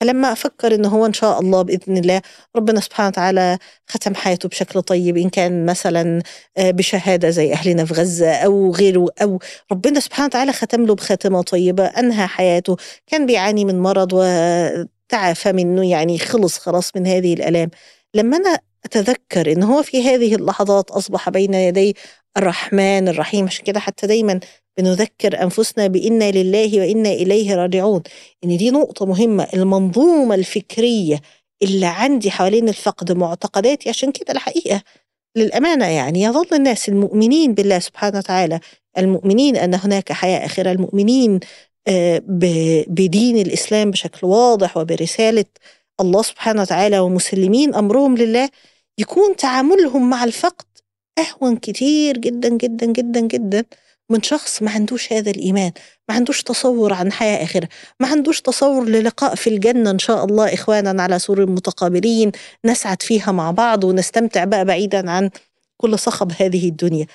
فلما 0.00 0.32
أفكر 0.32 0.74
ان 0.74 0.84
هو 0.84 1.06
إن 1.06 1.12
شاء 1.12 1.40
الله 1.40 1.62
بإذن 1.62 1.96
الله 1.96 2.20
ربنا 2.56 2.80
سبحانه 2.80 3.08
وتعالى 3.08 3.58
ختم 3.86 4.14
حياته 4.14 4.48
بشكل 4.48 4.82
طيب 4.82 5.16
إن 5.16 5.28
كان 5.30 5.66
مثلا 5.66 6.22
آه، 6.56 6.70
بشهادة 6.70 7.30
زي 7.30 7.52
أهلنا 7.52 7.84
في 7.84 7.94
غزة 7.94 8.30
أو 8.34 8.72
غيره 8.74 9.06
أو 9.22 9.38
ربنا 9.72 10.00
سبحانه 10.00 10.26
وتعالى 10.26 10.52
ختم 10.52 10.86
له 10.86 10.94
بخاتمة 10.94 11.42
طيبة 11.42 11.84
أنهى 11.84 12.26
حياته 12.26 12.76
كان 13.06 13.26
بيعاني 13.26 13.64
من 13.64 13.80
مرض 13.80 14.14
وتعافى 15.12 15.52
منه 15.52 15.90
يعني 15.90 16.18
خلص 16.18 16.58
خلاص 16.58 16.96
من 16.96 17.06
هذه 17.06 17.34
الألام. 17.34 17.70
لما 18.14 18.36
أنا 18.36 18.58
أتذكر 18.84 19.52
إن 19.52 19.62
هو 19.62 19.82
في 19.82 20.02
هذه 20.02 20.34
اللحظات 20.34 20.90
أصبح 20.90 21.30
بين 21.30 21.54
يدي 21.54 21.96
الرحمن 22.36 23.08
الرحيم 23.08 23.44
عشان 23.46 23.64
كده 23.64 23.80
حتى 23.80 24.06
دايما 24.06 24.40
بنذكر 24.78 25.42
أنفسنا 25.42 25.86
بإنا 25.86 26.30
لله 26.30 26.80
وإنا 26.80 27.08
إليه 27.08 27.54
راجعون. 27.54 28.02
إن 28.44 28.56
دي 28.56 28.70
نقطة 28.70 29.06
مهمة 29.06 29.48
المنظومة 29.54 30.34
الفكرية 30.34 31.20
اللي 31.62 31.86
عندي 31.86 32.30
حوالين 32.30 32.68
الفقد 32.68 33.12
معتقداتي 33.12 33.88
عشان 33.88 34.12
كده 34.12 34.32
الحقيقة 34.32 34.82
للأمانة 35.36 35.86
يعني 35.86 36.22
يظل 36.22 36.46
الناس 36.52 36.88
المؤمنين 36.88 37.54
بالله 37.54 37.78
سبحانه 37.78 38.18
وتعالى 38.18 38.60
المؤمنين 38.98 39.56
أن 39.56 39.74
هناك 39.74 40.12
حياة 40.12 40.46
آخرة 40.46 40.72
المؤمنين 40.72 41.40
بدين 42.86 43.36
الإسلام 43.36 43.90
بشكل 43.90 44.26
واضح 44.26 44.76
وبرسالة 44.76 45.44
الله 46.00 46.22
سبحانه 46.22 46.62
وتعالى 46.62 46.98
ومسلمين 46.98 47.74
أمرهم 47.74 48.16
لله 48.16 48.48
يكون 48.98 49.36
تعاملهم 49.36 50.10
مع 50.10 50.24
الفقد 50.24 50.64
أهون 51.18 51.56
كتير 51.56 52.18
جدا 52.18 52.48
جدا 52.48 52.86
جدا 52.86 53.20
جدا 53.20 53.64
من 54.10 54.22
شخص 54.22 54.62
ما 54.62 54.70
عندوش 54.70 55.12
هذا 55.12 55.30
الإيمان 55.30 55.72
ما 56.08 56.14
عندوش 56.14 56.42
تصور 56.42 56.92
عن 56.92 57.12
حياة 57.12 57.42
آخرة 57.44 57.68
ما 58.00 58.08
عندوش 58.08 58.40
تصور 58.40 58.84
للقاء 58.84 59.34
في 59.34 59.50
الجنة 59.50 59.90
إن 59.90 59.98
شاء 59.98 60.24
الله 60.24 60.54
إخوانا 60.54 61.02
على 61.02 61.18
سور 61.18 61.46
متقابلين 61.46 62.32
نسعد 62.64 63.02
فيها 63.02 63.32
مع 63.32 63.50
بعض 63.50 63.84
ونستمتع 63.84 64.44
بقى 64.44 64.64
بعيدا 64.64 65.10
عن 65.10 65.30
كل 65.76 65.98
صخب 65.98 66.32
هذه 66.38 66.68
الدنيا. 66.68 67.06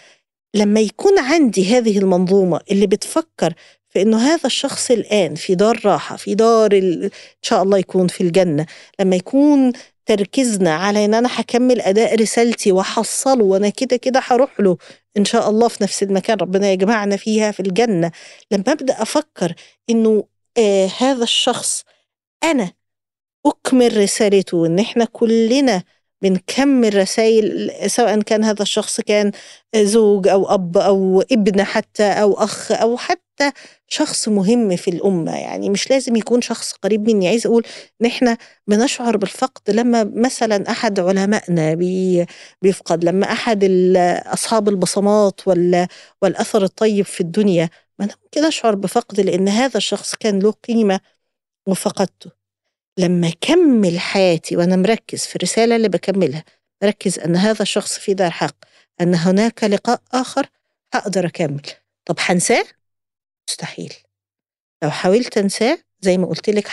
لما 0.54 0.80
يكون 0.80 1.20
عندي 1.20 1.78
هذه 1.78 1.98
المنظومة 2.00 2.60
اللي 2.72 2.88
بتفكر 2.88 3.54
في 3.98 4.04
إنه 4.04 4.18
هذا 4.18 4.46
الشخص 4.46 4.92
الآن 4.92 5.36
في 5.36 5.56
دار 5.56 5.82
راحة 5.86 6.16
في 6.16 6.36
دار 6.36 6.74
إن 6.74 7.10
شاء 7.42 7.64
الله 7.64 7.78
يكون 7.78 8.08
في 8.08 8.22
الجنة 8.22 8.66
لما 9.00 9.16
يكون 9.16 9.72
تركيزنا 10.06 10.76
على 10.76 11.06
إن 11.06 11.14
أنا 11.14 11.30
هكمل 11.32 11.82
أداء 11.82 12.16
رسالتي 12.22 12.72
واحصله 12.72 13.44
وأنا 13.44 13.70
كده 13.70 13.98
كده 13.98 14.20
هروح 14.24 14.60
له 14.60 14.78
إن 15.18 15.26
شاء 15.26 15.50
الله 15.50 15.68
في 15.68 15.84
نفس 15.84 16.04
المكان 16.04 16.38
ربنا 16.38 16.72
يجمعنا 16.72 17.18
فيها 17.18 17.52
في 17.52 17.60
الجنة 17.60 18.12
لما 18.52 18.64
أبدأ 18.68 19.02
أفكر 19.02 19.54
إنه 19.90 20.24
آه 20.58 20.90
هذا 20.98 21.24
الشخص 21.24 21.84
أنا 22.44 22.72
أكمل 23.46 23.98
رسالته 23.98 24.66
ان 24.66 24.80
إحنا 24.80 25.06
كلنا 25.06 25.84
بنكمل 26.22 26.96
رسائل 26.98 27.72
سواء 27.90 28.22
كان 28.22 28.44
هذا 28.44 28.62
الشخص 28.62 29.02
كان 29.02 29.32
زوج 29.76 30.28
أو 30.28 30.54
أب 30.54 30.78
أو 30.78 31.22
ابن 31.32 31.64
حتى 31.64 32.04
أو 32.04 32.34
أخ 32.34 32.72
أو 32.72 32.98
حتى 32.98 33.27
شخص 33.88 34.28
مهم 34.28 34.76
في 34.76 34.88
الأمة 34.90 35.38
يعني 35.38 35.70
مش 35.70 35.90
لازم 35.90 36.16
يكون 36.16 36.42
شخص 36.42 36.74
قريب 36.74 37.10
مني. 37.10 37.28
عايز 37.28 37.46
أقول 37.48 37.66
ان 38.02 38.06
إحنا 38.06 38.38
بنشعر 38.68 39.18
بالفقد 39.18 39.72
لما 39.72 40.04
مثلا 40.04 40.72
أحد 40.72 41.00
علمائنا 41.00 41.74
بي 41.74 42.26
بيفقد 42.62 43.04
لما 43.04 43.32
أحد 43.32 43.64
أصحاب 44.26 44.70
البصمات 44.70 45.42
والأثر 46.22 46.64
الطيب 46.64 47.06
في 47.06 47.22
الدنيا. 47.22 47.70
ما 48.00 48.10
ممكن 48.24 48.46
أشعر 48.46 48.76
بفقد 48.76 49.20
لأن 49.20 49.48
هذا 49.50 49.78
الشخص 49.78 50.16
كان 50.16 50.40
له 50.40 50.52
قيمة 50.52 51.00
وفقدته. 51.68 52.32
لما 52.98 53.28
أكمل 53.28 54.00
حياتي 54.00 54.58
وأنا 54.58 54.76
مركز 54.76 55.26
في 55.26 55.36
الرسالة 55.36 55.76
اللي 55.76 55.90
بكملها 55.90 56.44
مركز 56.84 57.20
أن 57.20 57.36
هذا 57.36 57.62
الشخص 57.62 58.00
في 58.00 58.14
دار 58.14 58.32
حق 58.32 58.56
أن 59.02 59.16
هناك 59.16 59.64
لقاء 59.64 60.02
آخر 60.14 60.50
هقدر 60.94 61.26
أكمل. 61.26 61.62
طب 62.06 62.16
هنساه؟ 62.20 62.64
مستحيل. 63.50 63.94
لو 64.84 64.90
حاولت 64.90 65.38
أنساه 65.38 65.78
زي 66.02 66.18
ما 66.18 66.28
قلت 66.28 66.50
لك 66.50 66.68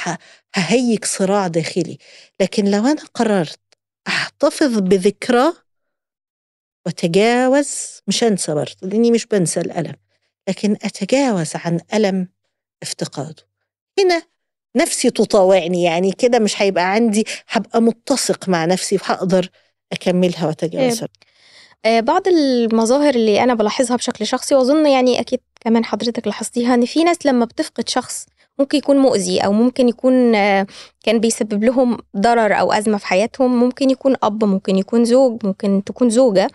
ههيج 0.55 1.05
صراع 1.05 1.47
داخلي. 1.47 1.99
لكن 2.41 2.65
لو 2.71 2.87
أنا 2.87 3.03
قررت 3.15 3.61
أحتفظ 4.07 4.79
بذكراه 4.79 5.55
وتجاوز 6.87 8.01
مش 8.07 8.25
أنسى 8.25 8.55
برضه 8.55 8.77
لأني 8.83 9.11
مش 9.11 9.27
بنسى 9.27 9.61
الألم. 9.61 9.97
لكن 10.49 10.73
أتجاوز 10.73 11.51
عن 11.55 11.81
ألم 11.95 12.29
افتقاده. 12.83 13.43
هنا 13.99 14.23
نفسي 14.77 15.11
تطاوعني 15.11 15.83
يعني 15.83 16.13
كده 16.13 16.39
مش 16.39 16.63
هيبقى 16.63 16.93
عندي 16.93 17.25
هبقى 17.49 17.83
متسق 17.83 18.49
مع 18.49 18.65
نفسي 18.65 18.97
وهقدر 18.97 19.49
أكملها 19.93 20.47
وأتجاوزها. 20.47 21.05
آه، 21.05 21.34
بعض 21.87 22.29
المظاهر 22.29 23.15
اللي 23.15 23.43
أنا 23.43 23.55
بلاحظها 23.55 23.97
بشكل 23.97 24.27
شخصي 24.27 24.55
وأظن 24.55 24.87
يعني 24.87 25.21
أكيد 25.21 25.41
كمان 25.61 25.85
حضرتك 25.85 26.27
لاحظتيها 26.27 26.75
إن 26.75 26.85
في 26.85 27.05
ناس 27.05 27.27
لما 27.27 27.45
بتفقد 27.45 27.89
شخص 27.89 28.27
ممكن 28.59 28.79
يكون 28.79 28.97
مؤذي 28.97 29.41
أو 29.41 29.53
ممكن 29.53 29.89
يكون 29.89 30.35
آه، 30.35 30.67
كان 31.05 31.19
بيسبب 31.19 31.65
لهم 31.65 31.99
ضرر 32.17 32.61
أو 32.61 32.73
أزمة 32.73 32.99
في 32.99 33.07
حياتهم 33.07 33.61
ممكن 33.61 33.91
يكون 33.91 34.17
أب 34.23 34.45
ممكن 34.45 34.77
يكون 34.77 35.05
زوج 35.05 35.47
ممكن 35.47 35.83
تكون 35.87 36.11
زوجة. 36.11 36.49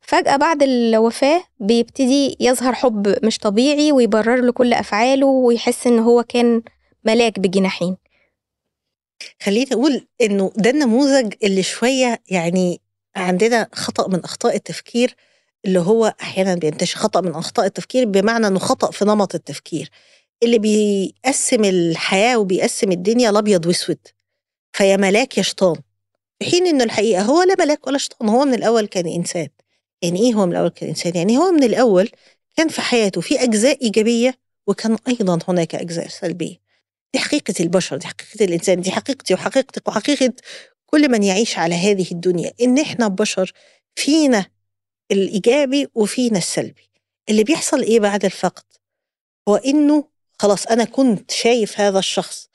فجأة 0.00 0.36
بعد 0.36 0.62
الوفاة 0.62 1.44
بيبتدي 1.60 2.36
يظهر 2.40 2.72
حب 2.74 3.24
مش 3.24 3.38
طبيعي 3.38 3.92
ويبرر 3.92 4.40
له 4.40 4.52
كل 4.52 4.72
أفعاله 4.72 5.26
ويحس 5.26 5.86
إن 5.86 5.98
هو 5.98 6.22
كان 6.22 6.62
ملاك 7.04 7.38
بجناحين. 7.40 7.96
خليني 9.42 9.72
أقول 9.72 10.06
إنه 10.20 10.52
ده 10.56 10.70
النموذج 10.70 11.34
اللي 11.42 11.62
شوية 11.62 12.22
يعني 12.30 12.80
عندنا 13.16 13.68
خطأ 13.72 14.08
من 14.08 14.24
أخطاء 14.24 14.56
التفكير 14.56 15.14
اللي 15.64 15.78
هو 15.78 16.14
أحيانا 16.20 16.54
بينتشر 16.54 16.98
خطأ 16.98 17.20
من 17.20 17.34
أخطاء 17.34 17.66
التفكير 17.66 18.04
بمعنى 18.04 18.46
إنه 18.46 18.58
خطأ 18.58 18.90
في 18.90 19.04
نمط 19.04 19.34
التفكير. 19.34 19.90
اللي 20.42 20.58
بيقسم 20.58 21.64
الحياة 21.64 22.38
وبيقسم 22.38 22.92
الدنيا 22.92 23.30
لابيض 23.32 23.66
وأسود 23.66 23.98
فيا 24.72 24.96
ملاك 24.96 25.38
يا 25.38 25.42
شيطان. 25.42 25.76
في 26.38 26.50
حين 26.50 26.66
إنه 26.66 26.84
الحقيقة 26.84 27.22
هو 27.22 27.42
لا 27.42 27.54
ملاك 27.58 27.86
ولا 27.86 27.98
شيطان 27.98 28.28
هو 28.28 28.44
من 28.44 28.54
الأول 28.54 28.86
كان 28.86 29.06
إنسان. 29.06 29.48
يعني 30.02 30.20
إيه 30.20 30.34
هو 30.34 30.46
من 30.46 30.52
الأول 30.52 30.68
كان 30.68 30.88
إنسان؟ 30.88 31.16
يعني 31.16 31.38
هو 31.38 31.52
من 31.52 31.62
الأول 31.62 32.08
كان 32.56 32.68
في 32.68 32.80
حياته 32.80 33.20
في 33.20 33.42
أجزاء 33.42 33.82
إيجابية 33.82 34.34
وكان 34.66 34.96
أيضا 35.08 35.38
هناك 35.48 35.74
أجزاء 35.74 36.08
سلبية. 36.08 36.65
دي 37.14 37.18
حقيقة 37.20 37.54
البشر 37.60 37.96
دي 37.96 38.06
حقيقة 38.06 38.44
الإنسان 38.44 38.80
دي 38.80 38.90
حقيقتي 38.92 39.34
وحقيقتك 39.34 39.88
وحقيقة 39.88 40.32
كل 40.86 41.10
من 41.10 41.22
يعيش 41.22 41.58
على 41.58 41.74
هذه 41.74 42.06
الدنيا. 42.12 42.52
إن 42.60 42.78
إحنا 42.78 43.08
بشر 43.08 43.52
فينا 43.94 44.46
الإيجابي 45.12 45.88
وفينا 45.94 46.38
السلبي. 46.38 46.90
اللي 47.28 47.44
بيحصل 47.44 47.82
إيه 47.82 48.00
بعد 48.00 48.24
الفقد؟ 48.24 48.64
هو 49.48 49.56
إنه 49.56 50.04
خلاص 50.38 50.66
أنا 50.66 50.84
كنت 50.84 51.30
شايف 51.30 51.80
هذا 51.80 51.98
الشخص 51.98 52.48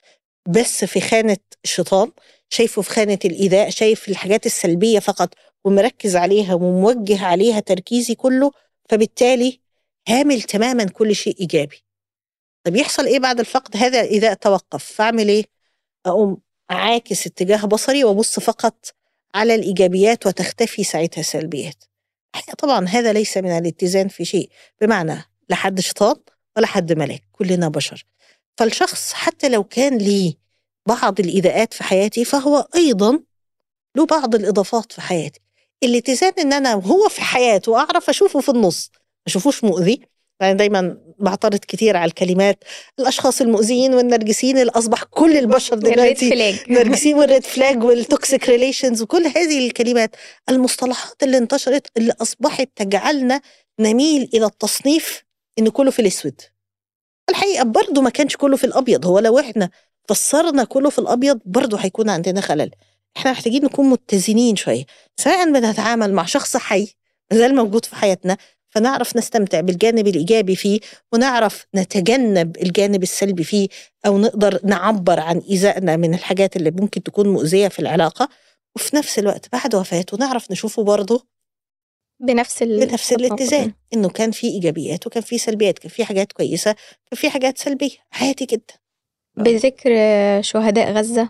بس 0.50 0.86
في 0.86 1.02
خانة 1.02 1.38
الشيطان 1.64 2.12
شايفه 2.50 2.82
في 2.82 2.90
خانة 2.90 3.20
الإيذاء 3.26 3.70
شايف 3.70 4.10
الحاجات 4.10 4.46
السلبية 4.46 5.00
فقط 5.00 5.34
ومركز 5.66 6.16
عليها 6.16 6.54
وموجه 6.54 7.26
عليها 7.26 7.60
تركيزي 7.60 8.16
كله 8.16 8.52
فبالتالي 8.90 9.60
هامل 10.08 10.42
تماما 10.42 10.84
كل 10.84 11.16
شيء 11.16 11.40
إيجابي. 11.40 11.84
طب 12.64 12.76
يحصل 12.76 13.06
إيه 13.06 13.20
بعد 13.20 13.40
الفقد 13.40 13.78
هذا 13.78 14.02
إذا 14.02 14.34
توقف 14.34 14.84
فاعمل 14.84 15.28
إيه؟ 15.28 15.46
أقوم 16.06 16.38
أعاكس 16.72 17.28
اتجاه 17.28 17.66
بصري 17.66 18.04
وأبص 18.04 18.40
فقط 18.40 18.86
على 19.36 19.56
الإيجابيات 19.56 20.28
وتختفي 20.28 20.84
ساعتها 20.84 21.22
السلبيات 21.22 21.84
طبعا 22.58 22.88
هذا 22.88 23.14
ليس 23.14 23.38
من 23.38 23.52
الاتزان 23.52 24.08
في 24.08 24.26
شيء 24.26 24.50
بمعنى 24.82 25.26
لا 25.50 25.56
حد 25.56 25.80
شيطان 25.80 26.16
ولا 26.58 26.68
حد 26.68 26.94
ملاك 26.94 27.24
كلنا 27.32 27.68
بشر. 27.70 28.06
فالشخص 28.58 29.14
حتى 29.14 29.50
لو 29.50 29.64
كان 29.64 29.98
لي 29.98 30.38
بعض 30.86 31.20
الإيذاءات 31.20 31.74
في 31.74 31.84
حياتي 31.84 32.26
فهو 32.26 32.68
أيضا 32.76 33.20
له 33.96 34.06
بعض 34.06 34.36
الإضافات 34.36 34.92
في 34.92 35.02
حياتي. 35.02 35.40
الاتزان 35.84 36.34
إن 36.40 36.54
أنا 36.54 36.76
وهو 36.76 37.10
في 37.10 37.22
حياته 37.22 37.78
أعرف 37.78 38.10
أشوفه 38.10 38.40
في 38.40 38.50
النص 38.50 38.92
ما 38.94 39.24
أشوفوش 39.28 39.64
مؤذي 39.64 40.02
يعني 40.42 40.58
دايما 40.58 40.98
بعترض 41.20 41.60
كتير 41.60 41.98
على 41.98 42.10
الكلمات. 42.10 42.64
الأشخاص 43.00 43.42
المؤذيين 43.42 43.94
والنرجسيين 43.94 44.58
اللي 44.58 44.72
أصبح 44.72 45.04
كل 45.04 45.38
البشر 45.38 45.76
دلوقتي 45.88 46.56
نرجسيين 46.70 47.16
وال 47.16 47.27
red 47.27 47.44
flag 47.44 47.84
وال 47.84 48.03
toxic 48.03 48.50
relations 48.50 49.02
وكل 49.02 49.26
هذه 49.36 49.68
الكلمات. 49.68 50.16
المصطلحات 50.50 51.24
اللي 51.24 51.38
انتشرت 51.38 51.88
اللي 51.98 52.14
أصبحت 52.22 52.70
تجعلنا 52.76 53.42
نميل 53.80 54.30
إلى 54.34 54.46
التصنيف 54.46 55.24
إن 55.60 55.70
كله 55.70 55.92
في 55.92 56.00
الأسود. 56.02 56.42
الحقيقة 57.30 57.64
برضه 57.64 58.02
ما 58.02 58.10
كانش 58.10 58.36
كله 58.36 58.58
في 58.58 58.64
الأبيض. 58.64 59.06
هو 59.06 59.20
لو 59.20 59.40
إحنا 59.40 59.70
فسرنا 60.10 60.64
كله 60.64 60.90
في 60.90 61.00
الأبيض 61.00 61.40
برضه 61.46 61.78
هيكون 61.78 62.10
عندنا 62.10 62.42
خلل. 62.42 62.72
إحنا 63.18 63.32
محتاجين 63.32 63.66
نكون 63.66 63.90
متزنين 63.90 64.56
شوية. 64.56 64.84
سواء 65.18 65.52
بنتعامل 65.52 66.14
مع 66.14 66.26
شخص 66.26 66.58
حي 66.58 66.88
زال 67.34 67.56
موجود 67.56 67.86
في 67.86 67.96
حياتنا 67.96 68.38
فنعرف 68.72 69.18
نستمتع 69.18 69.62
بالجانب 69.62 70.08
الإيجابي 70.08 70.56
فيه 70.56 70.80
ونعرف 71.14 71.66
نتجنب 71.76 72.58
الجانب 72.58 73.04
السلبي 73.04 73.44
فيه 73.44 73.68
أو 74.06 74.18
نقدر 74.18 74.60
نعبر 74.64 75.20
عن 75.20 75.38
إيذائنا 75.50 75.96
من 75.96 76.14
الحاجات 76.14 76.56
اللي 76.56 76.72
ممكن 76.72 77.04
تكون 77.04 77.28
مؤذية 77.28 77.68
في 77.68 77.80
العلاقة. 77.80 78.30
وفي 78.76 78.96
نفس 78.96 79.20
الوقت 79.20 79.52
بعد 79.52 79.76
وفاته 79.76 80.18
نعرف 80.18 80.52
نشوفه 80.52 80.84
برضه 80.84 81.28
بنفس 82.20 82.64
بنفس 82.64 83.14
الاتزان 83.14 83.74
إنه 83.94 84.10
كان 84.10 84.32
في 84.32 84.48
إيجابيات 84.48 85.08
وكان 85.08 85.24
في 85.24 85.38
سلبيات 85.38 85.80
كان 85.80 85.90
في 85.90 86.06
حاجات 86.06 86.32
كويسة 86.32 86.72
كان 86.72 87.20
في 87.20 87.30
حاجات 87.30 87.58
سلبية. 87.58 87.98
عادي 88.14 88.46
جدا. 88.46 88.74
بذكر 89.38 89.92
شهداء 90.42 90.92
غزة 90.92 91.30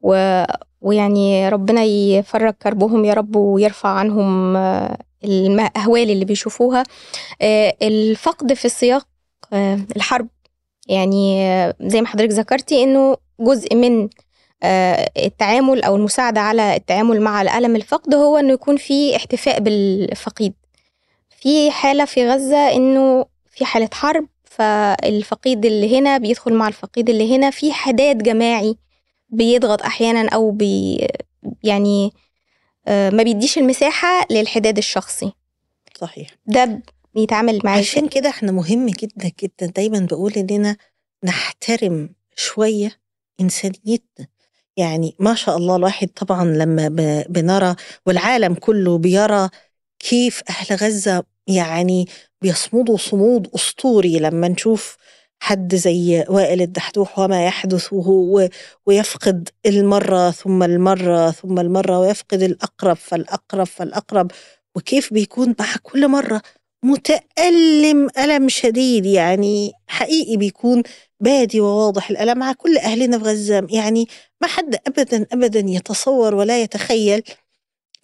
و 0.00 0.42
ويعني 0.80 1.48
ربنا 1.48 1.82
يفرج 1.84 2.54
كربهم 2.54 3.04
يا 3.04 3.14
رب 3.14 3.36
ويرفع 3.36 3.88
عنهم 3.88 4.56
آه، 4.56 4.98
الأهوال 5.24 6.10
اللي 6.10 6.24
بيشوفوها. 6.24 6.84
آه، 7.42 7.76
الفقد 7.82 8.52
في 8.52 8.68
سياق 8.68 9.06
آه، 9.52 9.78
الحرب. 9.96 10.28
يعني 10.88 11.36
زي 11.80 12.00
ما 12.00 12.06
حضرتك 12.06 12.32
ذكرتي 12.32 12.82
إنه 12.82 13.16
جزء 13.40 13.74
من 13.74 14.08
التعامل 15.16 15.82
أو 15.82 15.96
المساعدة 15.96 16.40
على 16.40 16.76
التعامل 16.76 17.20
مع 17.20 17.42
الألم 17.42 17.76
الفقد 17.76 18.14
هو 18.14 18.36
إنه 18.36 18.52
يكون 18.52 18.76
في 18.76 19.16
احتفاء 19.16 19.60
بالفقيد. 19.60 20.54
في 21.40 21.70
حالة 21.70 22.04
في 22.04 22.28
غزة 22.28 22.72
إنه 22.72 23.24
في 23.50 23.64
حالة 23.64 23.88
حرب 23.92 24.26
فالفقيد 24.44 25.66
اللي 25.66 25.98
هنا 25.98 26.18
بيدخل 26.18 26.54
مع 26.54 26.68
الفقيد 26.68 27.10
اللي 27.10 27.36
هنا 27.36 27.50
في 27.50 27.72
حداد 27.72 28.22
جماعي. 28.22 28.76
بيضغط 29.32 29.82
أحيانا 29.82 30.28
أو 30.28 30.50
بي 30.50 31.06
يعني 31.62 32.12
آه، 32.88 33.10
ما 33.10 33.22
بيديش 33.22 33.58
المساحة 33.58 34.26
للحداد 34.30 34.78
الشخصي. 34.78 35.32
صحيح. 36.00 36.28
ده 36.46 36.82
بيتعامل 37.14 37.60
معاه 37.64 37.78
عشان 37.78 38.08
كده 38.08 38.28
إحنا 38.28 38.52
مهم 38.52 38.86
جدا 38.86 39.30
جدا 39.42 39.66
دايما 39.66 39.98
بقول 39.98 40.32
إننا 40.32 40.76
نحترم 41.24 42.10
شوية 42.36 43.00
إنسانيتنا. 43.40 44.26
يعني 44.76 45.16
ما 45.18 45.34
شاء 45.34 45.56
الله 45.56 45.76
الواحد 45.76 46.08
طبعا 46.08 46.44
لما 46.44 46.88
بنرى 47.28 47.74
والعالم 48.06 48.54
كله 48.54 48.98
بيرى 48.98 49.48
كيف 49.98 50.42
أهل 50.50 50.76
غزة 50.76 51.24
يعني 51.46 52.08
بيصمدوا 52.42 52.96
صمود 52.96 53.50
أسطوري 53.54 54.18
لما 54.18 54.48
نشوف 54.48 54.96
حد 55.40 55.74
زي 55.74 56.24
وائل 56.28 56.62
الدحدوح 56.62 57.18
وما 57.18 57.46
يحدث 57.46 57.92
وهو 57.92 58.48
ويفقد 58.86 59.48
المرة 59.66 60.30
ثم 60.30 60.62
المرة 60.62 61.30
ثم 61.30 61.58
المرة 61.58 61.98
ويفقد 61.98 62.42
الأقرب 62.42 62.96
فالأقرب 62.96 63.66
فالأقرب. 63.66 64.30
وكيف 64.76 65.12
بيكون 65.12 65.54
مع 65.60 65.66
كل 65.82 66.08
مرة 66.08 66.42
متألم 66.84 68.08
ألم 68.18 68.48
شديد. 68.48 69.06
يعني 69.06 69.72
حقيقي 69.88 70.36
بيكون 70.36 70.82
بادي 71.20 71.60
وواضح 71.60 72.10
الألم 72.10 72.38
مع 72.38 72.52
كل 72.52 72.76
أهلنا 72.78 73.18
في 73.18 73.24
غزة. 73.24 73.66
يعني 73.70 74.06
ما 74.42 74.48
حد 74.48 74.76
أبدا 74.86 75.26
أبدا 75.32 75.60
يتصور 75.60 76.34
ولا 76.34 76.62
يتخيل 76.62 77.22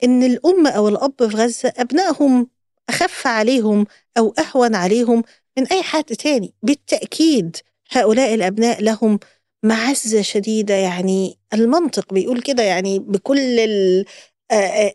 إن 0.04 0.22
الأم 0.22 0.66
أو 0.66 0.88
الأب 0.88 1.14
في 1.18 1.36
غزة 1.36 1.72
أبنائهم 1.76 2.48
أخف 2.88 3.26
عليهم 3.26 3.86
أو 4.18 4.34
أهون 4.38 4.74
عليهم 4.74 5.22
من 5.58 5.66
أي 5.66 5.82
حد 5.82 6.04
تاني. 6.04 6.54
بالتأكيد 6.62 7.56
هؤلاء 7.90 8.34
الأبناء 8.34 8.82
لهم 8.82 9.18
معزة 9.62 10.22
شديدة 10.22 10.74
يعني 10.74 11.38
المنطق 11.54 12.14
بيقول 12.14 12.40
كده 12.40 12.62
يعني 12.62 12.98
بكل 12.98 13.38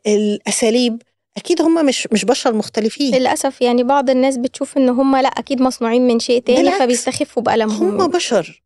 الأساليب. 0.08 1.02
أكيد 1.38 1.62
هم 1.62 1.86
مش 1.86 2.08
مش 2.12 2.26
بشر 2.26 2.54
مختلفين. 2.54 3.16
للأسف 3.16 3.62
يعني 3.62 3.84
بعض 3.84 4.10
الناس 4.10 4.38
بتشوف 4.38 4.78
إن 4.78 4.90
هم 4.90 5.16
لأ 5.16 5.28
أكيد 5.28 5.62
مصنوعين 5.62 6.08
من 6.08 6.20
شيء 6.20 6.42
تاني 6.42 6.72
فبيستخفوا 6.72 7.44
بألمهم. 7.44 8.02
هم 8.02 8.08
بشر. 8.08 8.64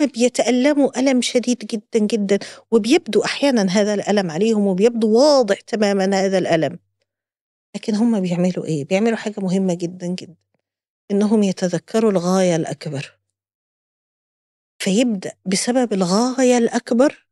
هم 0.00 0.06
بيتألموا 0.06 1.00
ألم 1.00 1.22
شديد 1.22 1.58
جدا 1.58 2.06
جدا 2.06 2.38
وبيبدو 2.70 3.24
أحيانا 3.24 3.62
هذا 3.62 3.94
الألم 3.94 4.30
عليهم 4.30 4.66
وبيبدو 4.66 5.18
واضح 5.18 5.60
تماما 5.60 6.24
هذا 6.24 6.38
الألم. 6.38 6.78
لكن 7.76 7.94
هم 7.94 8.20
بيعملوا 8.20 8.64
إيه؟ 8.64 8.84
بيعملوا 8.84 9.16
حاجة 9.16 9.34
مهمة 9.38 9.74
جدا 9.74 10.06
جدا. 10.06 10.43
إنهم 11.10 11.42
يتذكروا 11.42 12.10
الغاية 12.10 12.56
الأكبر. 12.56 13.18
فيبدأ 14.78 15.32
بسبب 15.46 15.92
الغاية 15.92 16.58
الأكبر 16.58 17.26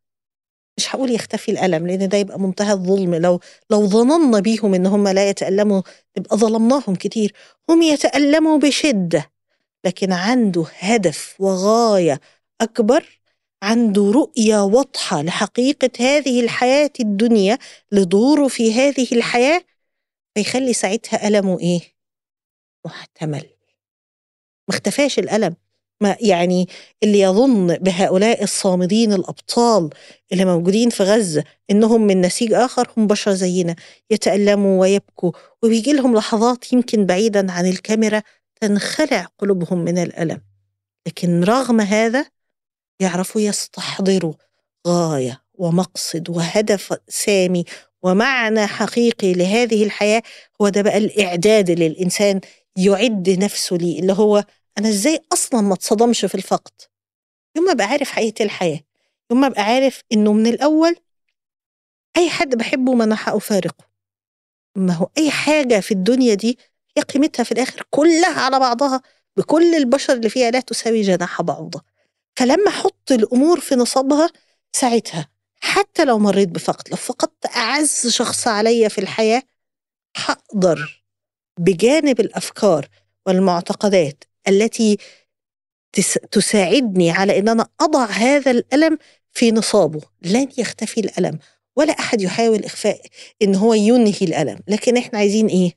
مش 0.78 0.94
هقول 0.94 1.10
يختفي 1.10 1.50
الألم 1.50 1.86
لأن 1.86 2.08
ده 2.08 2.18
يبقى 2.18 2.40
منتهى 2.40 2.72
الظلم. 2.72 3.14
لو 3.14 3.40
لو 3.70 3.86
ظننا 3.86 4.40
بيهم 4.40 4.74
إن 4.74 4.86
هم 4.86 5.08
لا 5.08 5.28
يتألموا 5.30 5.82
يبقى 6.16 6.36
ظلمناهم 6.36 6.94
كتير. 6.94 7.32
هم 7.70 7.82
يتألموا 7.82 8.58
بشدة 8.58 9.32
لكن 9.84 10.12
عنده 10.12 10.64
هدف 10.78 11.36
وغاية 11.40 12.20
أكبر 12.60 13.20
عنده 13.62 14.10
رؤية 14.10 14.64
واضحة 14.64 15.22
لحقيقة 15.22 15.90
هذه 16.00 16.40
الحياة 16.40 16.90
الدنيا 17.00 17.58
لدوره 17.92 18.48
في 18.48 18.74
هذه 18.74 19.08
الحياة 19.12 19.64
فيخلي 20.34 20.72
ساعتها 20.72 21.28
ألمه 21.28 21.60
إيه؟ 21.60 21.80
محتمل. 22.86 23.51
ما 24.68 24.74
اختفاش 24.74 25.18
الألم. 25.18 25.56
ما 26.00 26.16
يعني 26.20 26.68
اللي 27.02 27.20
يظن 27.20 27.74
بهؤلاء 27.76 28.42
الصامدين 28.42 29.12
الأبطال 29.12 29.90
اللي 30.32 30.44
موجودين 30.44 30.90
في 30.90 31.02
غزة 31.02 31.44
إنهم 31.70 32.06
من 32.06 32.20
نسيج 32.20 32.52
آخر 32.52 32.88
هم 32.96 33.06
بشر 33.06 33.32
زينا 33.32 33.76
يتألموا 34.10 34.80
ويبكوا 34.80 35.32
وبيجي 35.62 35.92
لهم 35.92 36.14
لحظات 36.16 36.72
يمكن 36.72 37.06
بعيدا 37.06 37.52
عن 37.52 37.66
الكاميرا 37.66 38.22
تنخلع 38.60 39.26
قلوبهم 39.38 39.78
من 39.78 39.98
الألم. 39.98 40.40
لكن 41.06 41.44
رغم 41.44 41.80
هذا 41.80 42.26
يعرفوا 43.00 43.40
يستحضروا 43.40 44.34
غاية 44.88 45.42
ومقصد 45.54 46.30
وهدف 46.30 46.96
سامي 47.08 47.64
ومعنى 48.02 48.66
حقيقي 48.66 49.32
لهذه 49.32 49.84
الحياة 49.84 50.22
هو 50.62 50.68
ده 50.68 50.82
بقى 50.82 50.98
الإعداد 50.98 51.70
اللي 51.70 51.86
الإنسان 51.86 52.40
يعد 52.76 53.30
نفسه 53.30 53.76
ليه 53.76 54.00
اللي 54.00 54.12
هو 54.12 54.44
أنا 54.78 54.88
إزاي 54.88 55.20
أصلا 55.32 55.60
ما 55.60 55.74
اتصدمش 55.74 56.24
في 56.24 56.34
الفقد؟ 56.34 56.72
يوم 57.56 57.64
ما 57.66 57.72
أبقى 57.72 57.86
عارف 57.86 58.10
حقيقة 58.10 58.42
الحياة 58.44 58.80
يوم 59.30 59.40
ما 59.40 59.46
أبقى 59.46 59.62
عارف 59.62 60.02
إنه 60.12 60.32
من 60.32 60.46
الأول 60.46 60.96
أي 62.16 62.30
حد 62.30 62.54
بحبه 62.54 62.94
ما 62.94 63.04
أنا 63.04 63.16
هأفارقه. 63.24 63.84
ما 64.76 64.92
هو 64.92 65.10
أي 65.18 65.30
حاجة 65.30 65.80
في 65.80 65.90
الدنيا 65.94 66.34
دي 66.34 66.58
هي 66.96 67.02
قيمتها 67.02 67.44
في 67.44 67.52
الآخر 67.52 67.82
كلها 67.90 68.40
على 68.40 68.58
بعضها 68.60 69.02
بكل 69.36 69.74
البشر 69.74 70.12
اللي 70.12 70.28
فيها 70.28 70.50
لا 70.50 70.60
تساوي 70.60 71.02
جناح 71.02 71.42
بعوضة 71.42 71.82
فلما 72.36 72.68
أحط 72.68 73.12
الأمور 73.12 73.60
في 73.60 73.74
نصابها 73.74 74.30
ساعتها 74.72 75.28
حتى 75.60 76.04
لو 76.04 76.18
مريت 76.18 76.48
بفقد 76.48 76.88
لو 76.90 76.96
فقدت 76.96 77.46
أعز 77.56 78.06
شخص 78.06 78.48
عليا 78.48 78.88
في 78.88 79.00
الحياة 79.00 79.42
هقدر 80.16 81.01
بجانب 81.58 82.20
الأفكار 82.20 82.88
والمعتقدات 83.26 84.24
التي 84.48 84.98
تساعدني 86.30 87.10
على 87.10 87.38
إن 87.38 87.48
أنا 87.48 87.68
أضع 87.80 88.04
هذا 88.04 88.50
الألم 88.50 88.98
في 89.32 89.52
نصابه. 89.52 90.00
لن 90.22 90.48
يختفي 90.58 91.00
الألم 91.00 91.38
ولا 91.76 91.92
أحد 91.92 92.20
يحاول 92.20 92.64
إخفاء 92.64 93.00
إن 93.42 93.54
هو 93.54 93.74
ينهي 93.74 94.18
الألم. 94.22 94.58
لكن 94.68 94.96
إحنا 94.96 95.18
عايزين 95.18 95.46
إيه؟ 95.46 95.72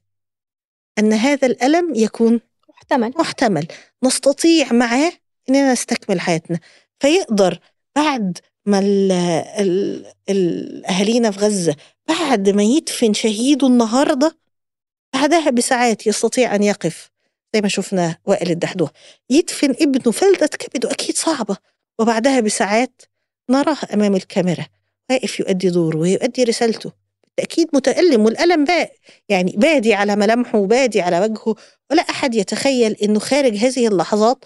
أن 0.99 1.13
هذا 1.13 1.47
الألم 1.47 1.95
يكون 1.95 2.39
محتمل. 2.69 3.13
محتمل. 3.19 3.67
نستطيع 4.03 4.73
معاه 4.73 5.11
إننا 5.49 5.73
نستكمل 5.73 6.19
حياتنا. 6.19 6.59
فيقدر 6.99 7.59
بعد 7.95 8.37
ما 8.65 8.79
الاهالينا 10.29 11.31
في 11.31 11.39
غزة 11.39 11.75
بعد 12.07 12.49
ما 12.49 12.63
يدفن 12.63 13.13
شهيده 13.13 13.67
النهارده 13.67 14.37
بعدها 15.15 15.49
بساعات 15.49 16.07
يستطيع 16.07 16.55
أن 16.55 16.63
يقف 16.63 17.11
زي 17.55 17.61
ما 17.61 17.67
شفنا 17.67 18.17
وائل 18.25 18.51
الدحدوح. 18.51 18.91
يدفن 19.29 19.69
ابنه 19.69 20.11
فلذة 20.11 20.45
كبده 20.45 20.91
أكيد 20.91 21.17
صعبة. 21.17 21.57
وبعدها 21.99 22.39
بساعات 22.39 23.01
نراه 23.49 23.77
أمام 23.93 24.15
الكاميرا. 24.15 24.65
واقف 25.09 25.39
يؤدي 25.39 25.69
دوره 25.69 25.97
ويؤدي 25.97 26.43
رسالته. 26.43 26.91
بالتأكيد 27.23 27.67
متألم 27.73 28.25
والألم 28.25 28.63
بقى 28.63 28.91
يعني 29.29 29.51
بادي 29.57 29.93
على 29.93 30.15
ملامحه 30.15 30.59
وبادي 30.59 31.01
على 31.01 31.19
وجهه. 31.19 31.55
ولا 31.91 32.01
أحد 32.01 32.35
يتخيل 32.35 32.91
إنه 33.03 33.19
خارج 33.19 33.55
هذه 33.55 33.87
اللحظات 33.87 34.45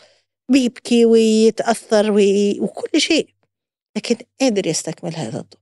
بيبكي 0.51 1.05
ويتأثر 1.05 2.11
وكل 2.59 3.01
شيء. 3.01 3.29
لكن 3.97 4.15
قادر 4.41 4.67
يستكمل 4.67 5.15
هذا 5.15 5.39
الدور. 5.39 5.61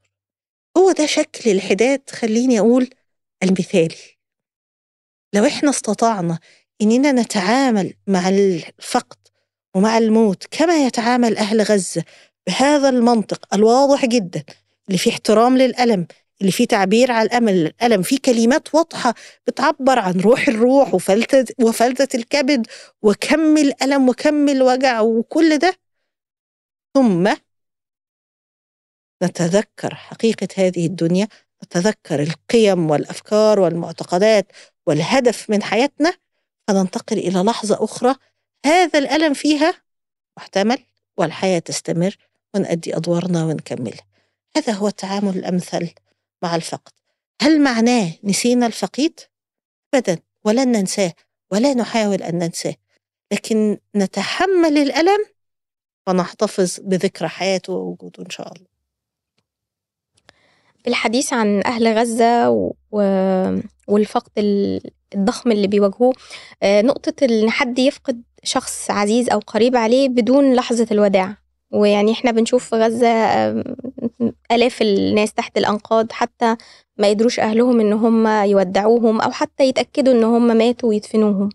هو 0.78 0.92
ده 0.92 1.06
شكل 1.06 1.52
الحداد 1.52 2.10
خليني 2.10 2.60
أقول 2.60 2.90
المثالي. 3.44 4.17
لو 5.34 5.46
إحنا 5.46 5.70
استطعنا 5.70 6.40
إننا 6.82 7.12
نتعامل 7.12 7.94
مع 8.08 8.30
الفقد 8.30 9.18
ومع 9.76 9.98
الموت 9.98 10.44
كما 10.52 10.86
يتعامل 10.86 11.38
أهل 11.38 11.62
غزة 11.62 12.04
بهذا 12.48 12.90
المنطق 12.90 13.54
الواضح 13.56 14.06
جدا 14.06 14.44
اللي 14.88 14.98
فيه 14.98 15.12
احترام 15.12 15.58
للألم 15.58 16.08
اللي 16.42 16.52
فيه 16.52 16.66
تعبير 16.66 17.12
على 17.12 17.28
الأمل 17.28 17.54
الألم 17.54 18.02
فيه 18.02 18.18
كلمات 18.26 18.76
واضحة 18.76 19.14
بتعبر 19.48 20.00
عن 20.00 20.20
روح 20.20 20.48
الروح 20.48 20.94
وفلتة, 20.94 21.46
وفلتة 21.64 22.18
الكبد 22.18 22.68
وكم 23.02 23.58
الألم 23.58 24.10
وكم 24.10 24.50
الوجع 24.50 25.02
وكل 25.02 25.58
ده. 25.58 25.74
ثم 26.94 27.34
نتذكر 29.24 29.96
حقيقة 29.96 30.48
هذه 30.58 30.86
الدنيا 30.86 31.28
نتذكر 31.64 32.24
القيم 32.24 32.90
والأفكار 32.92 33.60
والمعتقدات 33.60 34.52
والهدف 34.88 35.50
من 35.50 35.64
حياتنا 35.64 36.14
فننتقل 36.68 37.18
إلى 37.18 37.40
لحظة 37.40 37.84
أخرى 37.84 38.16
هذا 38.66 39.00
الألم 39.00 39.34
فيها 39.34 39.74
محتمل 40.38 40.80
والحياة 41.18 41.60
تستمر 41.60 42.18
ونأدي 42.54 42.98
أدوارنا 42.98 43.46
ونكملها. 43.46 44.06
هذا 44.58 44.74
هو 44.74 44.88
التعامل 44.88 45.38
الأمثل 45.38 45.90
مع 46.44 46.56
الفقد. 46.56 46.92
هل 47.42 47.62
معناه 47.62 48.14
نسينا 48.24 48.66
الفقيد؟ 48.66 49.20
أبدا 49.94 50.20
ولن 50.44 50.72
ننساه 50.72 51.14
ولا 51.52 51.74
نحاول 51.74 52.24
أن 52.24 52.40
ننساه. 52.40 52.76
لكن 53.32 53.78
نتحمل 53.96 54.78
الألم 54.78 55.26
ونحتفظ 56.08 56.80
بذكرى 56.80 57.28
حياته 57.28 57.74
ووجوده 57.74 58.24
إن 58.24 58.30
شاء 58.30 58.54
الله. 58.54 58.68
بالحديث 60.86 61.34
عن 61.34 61.66
أهل 61.66 61.98
غزة 61.98 62.50
و... 62.50 63.02
والفقد 63.88 64.32
الضخم 65.16 65.52
اللي 65.52 65.68
بيواجهوه. 65.68 66.14
آه، 66.64 66.82
نقطة 66.82 67.14
إن 67.26 67.50
حد 67.50 67.80
يفقد 67.80 68.22
شخص 68.44 68.92
عزيز 68.92 69.30
أو 69.30 69.40
قريب 69.40 69.76
عليه 69.76 70.10
بدون 70.10 70.54
لحظة 70.54 70.88
الوداع. 70.92 71.38
ويعني 71.72 72.12
إحنا 72.12 72.32
بنشوف 72.32 72.70
في 72.70 72.76
غزة 72.76 73.08
آلاف 74.52 74.82
الناس 74.82 75.34
تحت 75.34 75.58
الأنقاض 75.58 76.12
حتى 76.12 76.56
ما 76.98 77.08
يدروش 77.08 77.40
أهلهم 77.40 77.80
إن 77.80 77.94
هم 77.94 78.28
يودعوهم 78.28 79.22
أو 79.22 79.32
حتى 79.32 79.64
يتأكدوا 79.64 80.14
إن 80.14 80.24
هم 80.24 80.58
ماتوا 80.58 80.90
ويدفنوهم. 80.90 81.50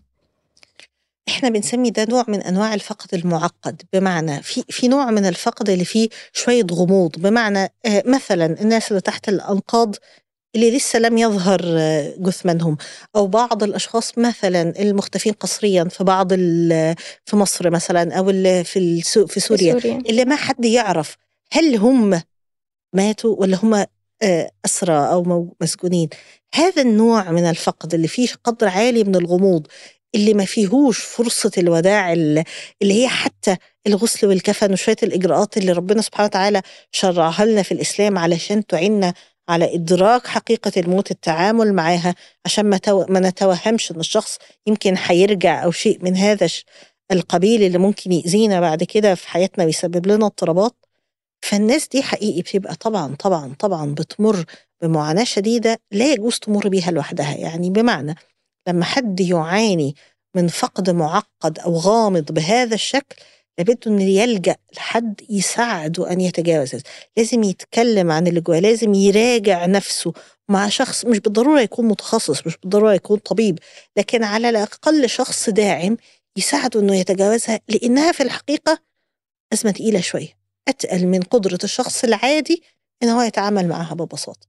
إحنا 1.27 1.49
بنسمي 1.49 1.89
ده 1.89 2.05
نوع 2.09 2.25
من 2.27 2.41
أنواع 2.41 2.73
الفقد 2.73 3.13
المعقد. 3.13 3.81
بمعنى 3.93 4.41
في 4.43 4.63
في 4.69 4.87
نوع 4.87 5.11
من 5.11 5.25
الفقد 5.25 5.69
اللي 5.69 5.85
فيه 5.85 6.09
شوية 6.33 6.65
غموض. 6.71 7.11
بمعنى 7.17 7.63
آه، 7.85 8.03
مثلا 8.05 8.61
الناس 8.61 8.91
اللي 8.91 9.01
تحت 9.01 9.29
الأنقاض 9.29 9.95
اللي 10.55 10.77
لسه 10.77 10.99
لم 10.99 11.17
يظهر 11.17 11.61
آه، 11.65 12.13
جثمانهم. 12.17 12.77
أو 13.15 13.27
بعض 13.27 13.63
الأشخاص 13.63 14.17
مثلا 14.17 14.81
المختفين 14.81 15.33
قسريا 15.33 15.83
في 15.83 16.03
بعض 16.03 16.33
في 17.25 17.33
مصر 17.35 17.69
مثلا 17.69 18.17
أو 18.17 18.29
اللي 18.29 18.63
في 18.63 19.01
في 19.01 19.39
سوريا, 19.39 19.73
في 19.73 19.81
سوريا. 19.81 19.97
اللي 20.09 20.25
ما 20.25 20.35
حد 20.35 20.65
يعرف 20.65 21.15
هل 21.51 21.75
هم 21.75 22.21
ماتوا 22.93 23.35
ولا 23.35 23.57
هم 23.63 23.85
آه، 24.23 24.51
أسرى 24.65 24.93
أو 24.93 25.53
مسجونين. 25.61 26.09
هذا 26.55 26.81
النوع 26.81 27.31
من 27.31 27.43
الفقد 27.43 27.93
اللي 27.93 28.07
فيه 28.07 28.27
قدر 28.43 28.67
عالي 28.67 29.03
من 29.03 29.15
الغموض 29.15 29.67
اللي 30.15 30.33
ما 30.33 30.45
فيهوش 30.45 30.99
فرصة 30.99 31.51
الوداع 31.57 32.13
اللي 32.13 32.43
هي 32.81 33.07
حتى 33.07 33.57
الغسل 33.87 34.27
والكفن 34.27 34.73
وشوية 34.73 34.95
الإجراءات 35.03 35.57
اللي 35.57 35.71
ربنا 35.71 36.01
سبحانه 36.01 36.25
وتعالى 36.25 36.61
شرعها 36.91 37.45
لنا 37.45 37.63
في 37.63 37.71
الإسلام 37.71 38.17
علشان 38.17 38.65
تعيننا 38.65 39.13
على 39.49 39.75
إدراك 39.75 40.27
حقيقة 40.27 40.71
الموت 40.77 41.11
التعامل 41.11 41.73
معاها 41.73 42.15
عشان 42.45 42.65
ما, 42.65 42.77
تو... 42.77 43.05
ما 43.09 43.19
نتوهمش 43.19 43.91
إن 43.91 43.99
الشخص 43.99 44.37
يمكن 44.67 44.95
هيرجع 44.97 45.63
أو 45.63 45.71
شيء 45.71 45.99
من 46.03 46.15
هذا 46.17 46.47
القبيل 47.11 47.63
اللي 47.63 47.77
ممكن 47.77 48.11
يأذينا 48.11 48.59
بعد 48.59 48.83
كده 48.83 49.15
في 49.15 49.27
حياتنا 49.27 49.65
ويسبب 49.65 50.07
لنا 50.07 50.25
اضطرابات. 50.25 50.75
فالناس 51.45 51.87
دي 51.87 52.03
حقيقي 52.03 52.41
بتبقى 52.41 52.75
طبعا 52.75 53.15
طبعا 53.15 53.55
طبعا 53.59 53.93
بتمر 53.93 54.45
بمعاناة 54.81 55.23
شديدة 55.23 55.79
لا 55.91 56.13
يجوز 56.13 56.39
تمر 56.39 56.67
بيها 56.69 56.91
لوحدها. 56.91 57.35
يعني 57.37 57.69
بمعنى 57.69 58.15
لما 58.67 58.85
حد 58.85 59.19
يعاني 59.19 59.95
من 60.35 60.47
فقد 60.47 60.89
معقد 60.89 61.59
أو 61.59 61.75
غامض 61.77 62.31
بهذا 62.31 62.75
الشكل 62.75 63.15
لابد 63.57 63.87
انه 63.87 64.03
يلجأ 64.03 64.55
لحد 64.75 65.21
يساعده 65.29 66.11
أن 66.11 66.21
يتجاوز 66.21 66.75
لازم 67.17 67.43
يتكلم 67.43 68.11
عن 68.11 68.27
اللي 68.27 68.41
جواه 68.41 68.59
لازم 68.59 68.93
يراجع 68.93 69.65
نفسه 69.65 70.13
مع 70.49 70.69
شخص 70.69 71.05
مش 71.05 71.19
بالضرورة 71.19 71.61
يكون 71.61 71.85
متخصص 71.85 72.47
مش 72.47 72.57
بالضرورة 72.57 72.93
يكون 72.93 73.17
طبيب 73.17 73.59
لكن 73.97 74.23
على 74.23 74.49
الأقل 74.49 75.09
شخص 75.09 75.49
داعم 75.49 75.97
يساعده 76.37 76.79
إنه 76.79 76.95
يتجاوزها 76.95 77.59
لأنها 77.69 78.11
في 78.11 78.23
الحقيقة 78.23 78.79
أزمة 79.53 79.71
تقيلة 79.71 80.01
شوية. 80.01 80.27
أتقل 80.67 81.05
من 81.07 81.21
قدرة 81.21 81.59
الشخص 81.63 82.03
العادي 82.03 82.63
إن 83.03 83.09
هو 83.09 83.21
يتعامل 83.21 83.67
معها 83.67 83.93
ببساطة. 83.93 84.47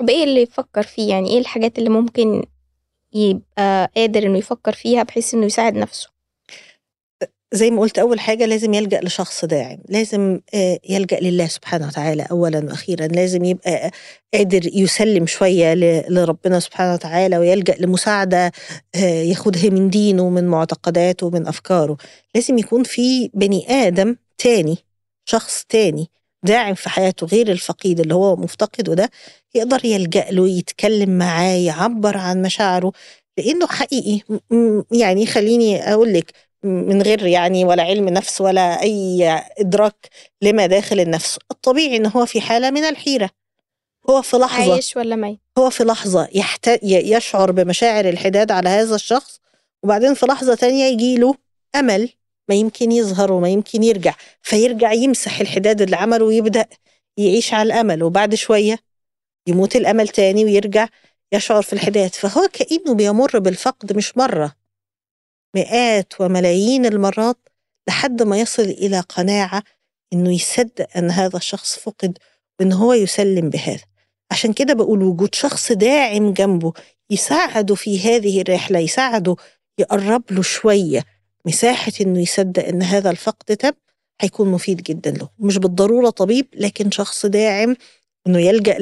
بايه 0.00 0.24
اللي 0.24 0.42
يفكر 0.42 0.82
فيه؟ 0.82 1.08
يعني 1.10 1.30
إيه 1.30 1.38
الحاجات 1.38 1.78
اللي 1.78 1.90
ممكن 1.90 2.44
يبقى 3.14 3.90
قادر 3.96 4.22
إنه 4.22 4.38
يفكر 4.38 4.72
فيها 4.72 5.02
بحيث 5.02 5.34
إنه 5.34 5.46
يساعد 5.46 5.74
نفسه؟ 5.74 6.10
زي 7.52 7.70
ما 7.70 7.80
قلت 7.80 7.98
أول 7.98 8.20
حاجة 8.20 8.46
لازم 8.46 8.74
يلجأ 8.74 9.00
لشخص 9.00 9.44
داعم 9.44 9.78
لازم 9.88 10.40
آه، 10.54 10.78
يلجأ 10.88 11.20
لله 11.20 11.46
سبحانه 11.46 11.86
وتعالى 11.86 12.26
أولا 12.30 12.58
وأخيرا 12.64 13.06
لازم 13.06 13.44
يبقى 13.44 13.90
قادر 14.34 14.60
يسلم 14.74 15.26
شوية 15.26 15.74
لربنا 16.08 16.60
سبحانه 16.60 16.94
وتعالى 16.94 17.38
ويلجأ 17.38 17.74
لمساعدة 17.80 18.52
آه، 18.94 18.98
ياخدها 19.22 19.70
من 19.70 19.90
دينه 19.90 20.22
ومن 20.22 20.44
معتقداته 20.48 21.26
ومن 21.26 21.46
أفكاره. 21.46 21.96
لازم 22.34 22.58
يكون 22.58 22.82
في 22.84 23.30
بني 23.34 23.70
آدم 23.86 24.16
تاني 24.38 24.78
شخص 25.24 25.64
تاني 25.68 26.10
داعم 26.42 26.74
في 26.74 26.88
حياته 26.88 27.26
غير 27.26 27.52
الفقيد 27.52 28.00
اللي 28.00 28.14
هو 28.14 28.36
مفتقده 28.36 28.94
ده 28.94 29.10
يقدر 29.54 29.84
يلجأ 29.84 30.26
له 30.30 30.48
يتكلم 30.48 31.18
معاه 31.18 31.56
يعبر 31.56 32.16
عن 32.16 32.42
مشاعره 32.42 32.92
لأنه 33.38 33.66
حقيقي 33.66 34.20
يعني 34.92 35.26
خليني 35.26 35.92
أقول 35.92 36.12
لك 36.12 36.32
من 36.62 37.02
غير 37.02 37.26
يعني 37.26 37.64
ولا 37.64 37.82
علم 37.82 38.08
نفس 38.08 38.40
ولا 38.40 38.82
أي 38.82 39.28
إدراك 39.58 40.08
لما 40.42 40.66
داخل 40.66 41.00
النفس. 41.00 41.38
الطبيعي 41.50 41.96
إن 41.96 42.06
هو 42.06 42.26
في 42.26 42.40
حالة 42.40 42.70
من 42.70 42.84
الحيرة. 42.84 43.30
هو 44.10 44.22
في 44.22 44.36
لحظة 44.36 44.72
عايش 44.72 44.96
ولا 44.96 45.16
ميت؟ 45.16 45.38
هو 45.58 45.70
في 45.70 45.84
لحظة 45.84 46.28
يحت... 46.34 46.70
يشعر 46.82 47.52
بمشاعر 47.52 48.08
الحداد 48.08 48.50
على 48.50 48.68
هذا 48.68 48.94
الشخص 48.94 49.40
وبعدين 49.82 50.14
في 50.14 50.26
لحظة 50.26 50.54
تانية 50.54 50.84
يجي 50.84 51.16
له 51.16 51.34
أمل 51.76 52.08
ما 52.48 52.54
يمكن 52.54 52.92
يظهر 52.92 53.32
وما 53.32 53.48
يمكن 53.48 53.82
يرجع. 53.82 54.14
فيرجع 54.42 54.92
يمسح 54.92 55.40
الحداد 55.40 55.82
اللي 55.82 55.96
عمله 55.96 56.24
ويبدأ 56.24 56.66
يعيش 57.16 57.54
على 57.54 57.66
الأمل 57.66 58.02
وبعد 58.02 58.34
شوية 58.34 58.78
يموت 59.46 59.76
الأمل 59.76 60.08
تاني 60.08 60.44
ويرجع 60.44 60.88
يشعر 61.32 61.62
في 61.62 61.72
الحداد. 61.72 62.14
فهو 62.14 62.48
كأنه 62.52 62.94
بيمر 62.94 63.38
بالفقد 63.38 63.96
مش 63.96 64.16
مرة. 64.16 64.54
مئات 65.58 66.20
وملايين 66.20 66.86
المرات 66.86 67.48
لحد 67.88 68.22
ما 68.22 68.40
يصل 68.40 68.62
إلى 68.62 69.00
قناعة 69.00 69.62
إنه 70.12 70.34
يصدق 70.34 70.86
أن 70.96 71.10
هذا 71.10 71.36
الشخص 71.36 71.78
فقد 71.78 72.18
وإن 72.60 72.72
هو 72.72 72.92
يسلم 72.92 73.50
بهذا. 73.50 73.84
عشان 74.30 74.52
كده 74.52 74.74
بقول 74.74 75.02
وجود 75.02 75.34
شخص 75.34 75.72
داعم 75.72 76.32
جنبه 76.32 76.72
يساعده 77.10 77.74
في 77.74 78.00
هذه 78.00 78.40
الرحلة 78.40 78.78
يساعده 78.78 79.36
يقرب 79.78 80.22
له 80.30 80.42
شوية 80.42 81.04
مساحة 81.46 81.92
إنه 82.00 82.20
يصدق 82.20 82.64
إن 82.64 82.82
هذا 82.82 83.10
الفقد 83.10 83.56
تم 83.56 83.72
هيكون 84.20 84.48
مفيد 84.48 84.82
جدا 84.82 85.10
له. 85.10 85.28
مش 85.38 85.58
بالضرورة 85.58 86.10
طبيب 86.10 86.46
لكن 86.54 86.90
شخص 86.90 87.26
داعم 87.26 87.76
إنه 88.26 88.38
يلجأ 88.38 88.76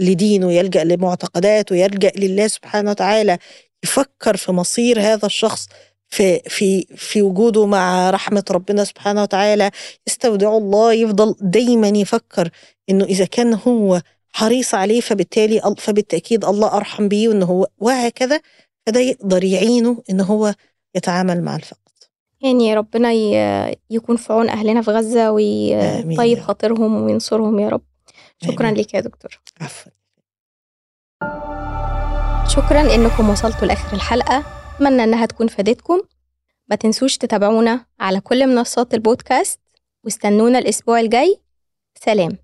لدينه 0.00 0.52
يلجأ 0.52 0.84
لمعتقداته 0.84 1.76
يلجأ 1.76 2.12
لله 2.16 2.48
سبحانه 2.48 2.90
وتعالى 2.90 3.38
يفكر 3.84 4.36
في 4.36 4.52
مصير 4.52 5.00
هذا 5.00 5.26
الشخص 5.26 5.68
في 6.08 6.38
في 6.38 6.86
في 6.96 7.22
وجوده 7.22 7.66
مع 7.66 8.10
رحمة 8.10 8.44
ربنا 8.50 8.84
سبحانه 8.84 9.22
وتعالى 9.22 9.70
يستودع 10.06 10.56
الله 10.56 10.92
يفضل 10.92 11.34
دايما 11.40 11.88
يفكر 11.88 12.50
إنه 12.90 13.04
إذا 13.04 13.24
كان 13.24 13.58
هو 13.66 14.00
حريص 14.32 14.74
عليه 14.74 15.00
فبالتالي 15.00 15.74
فبالتأكيد 15.78 16.44
الله 16.44 16.76
أرحم 16.76 17.08
بيه 17.08 17.28
وإنه 17.28 17.46
هو 17.46 17.66
وهكذا 17.78 18.40
فده 18.86 19.00
يقدر 19.00 19.44
يعينه 19.44 20.02
إن 20.10 20.20
هو 20.20 20.54
يتعامل 20.94 21.42
مع 21.42 21.56
الفقد 21.56 21.86
يعني 22.40 22.74
ربنا 22.74 23.12
يكون 23.90 24.16
في 24.16 24.32
عون 24.32 24.48
أهلنا 24.48 24.82
في 24.82 24.90
غزة 24.90 25.30
ويطيب 25.30 26.40
خاطرهم 26.40 27.02
وينصرهم 27.02 27.58
يا 27.58 27.68
رب. 27.68 27.82
شكرا 28.44 28.70
لك 28.70 28.94
يا 28.94 29.00
دكتور. 29.00 29.40
عفوا. 29.60 29.92
شكرا 32.48 32.94
إنكم 32.94 33.30
وصلتوا 33.30 33.66
لآخر 33.66 33.96
الحلقة. 33.96 34.55
أتمنى 34.76 35.04
إنها 35.04 35.26
تكون 35.26 35.46
فادتكم. 35.46 36.00
ما 36.68 36.76
تنسوش 36.76 37.16
تتابعونا 37.16 37.86
على 38.00 38.20
كل 38.20 38.46
منصات 38.46 38.94
البودكاست 38.94 39.60
واستنونا 40.04 40.58
الأسبوع 40.58 41.00
الجاي. 41.00 41.40
سلام. 42.04 42.38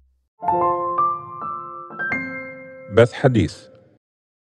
بث 2.96 3.12
حديث. 3.12 3.71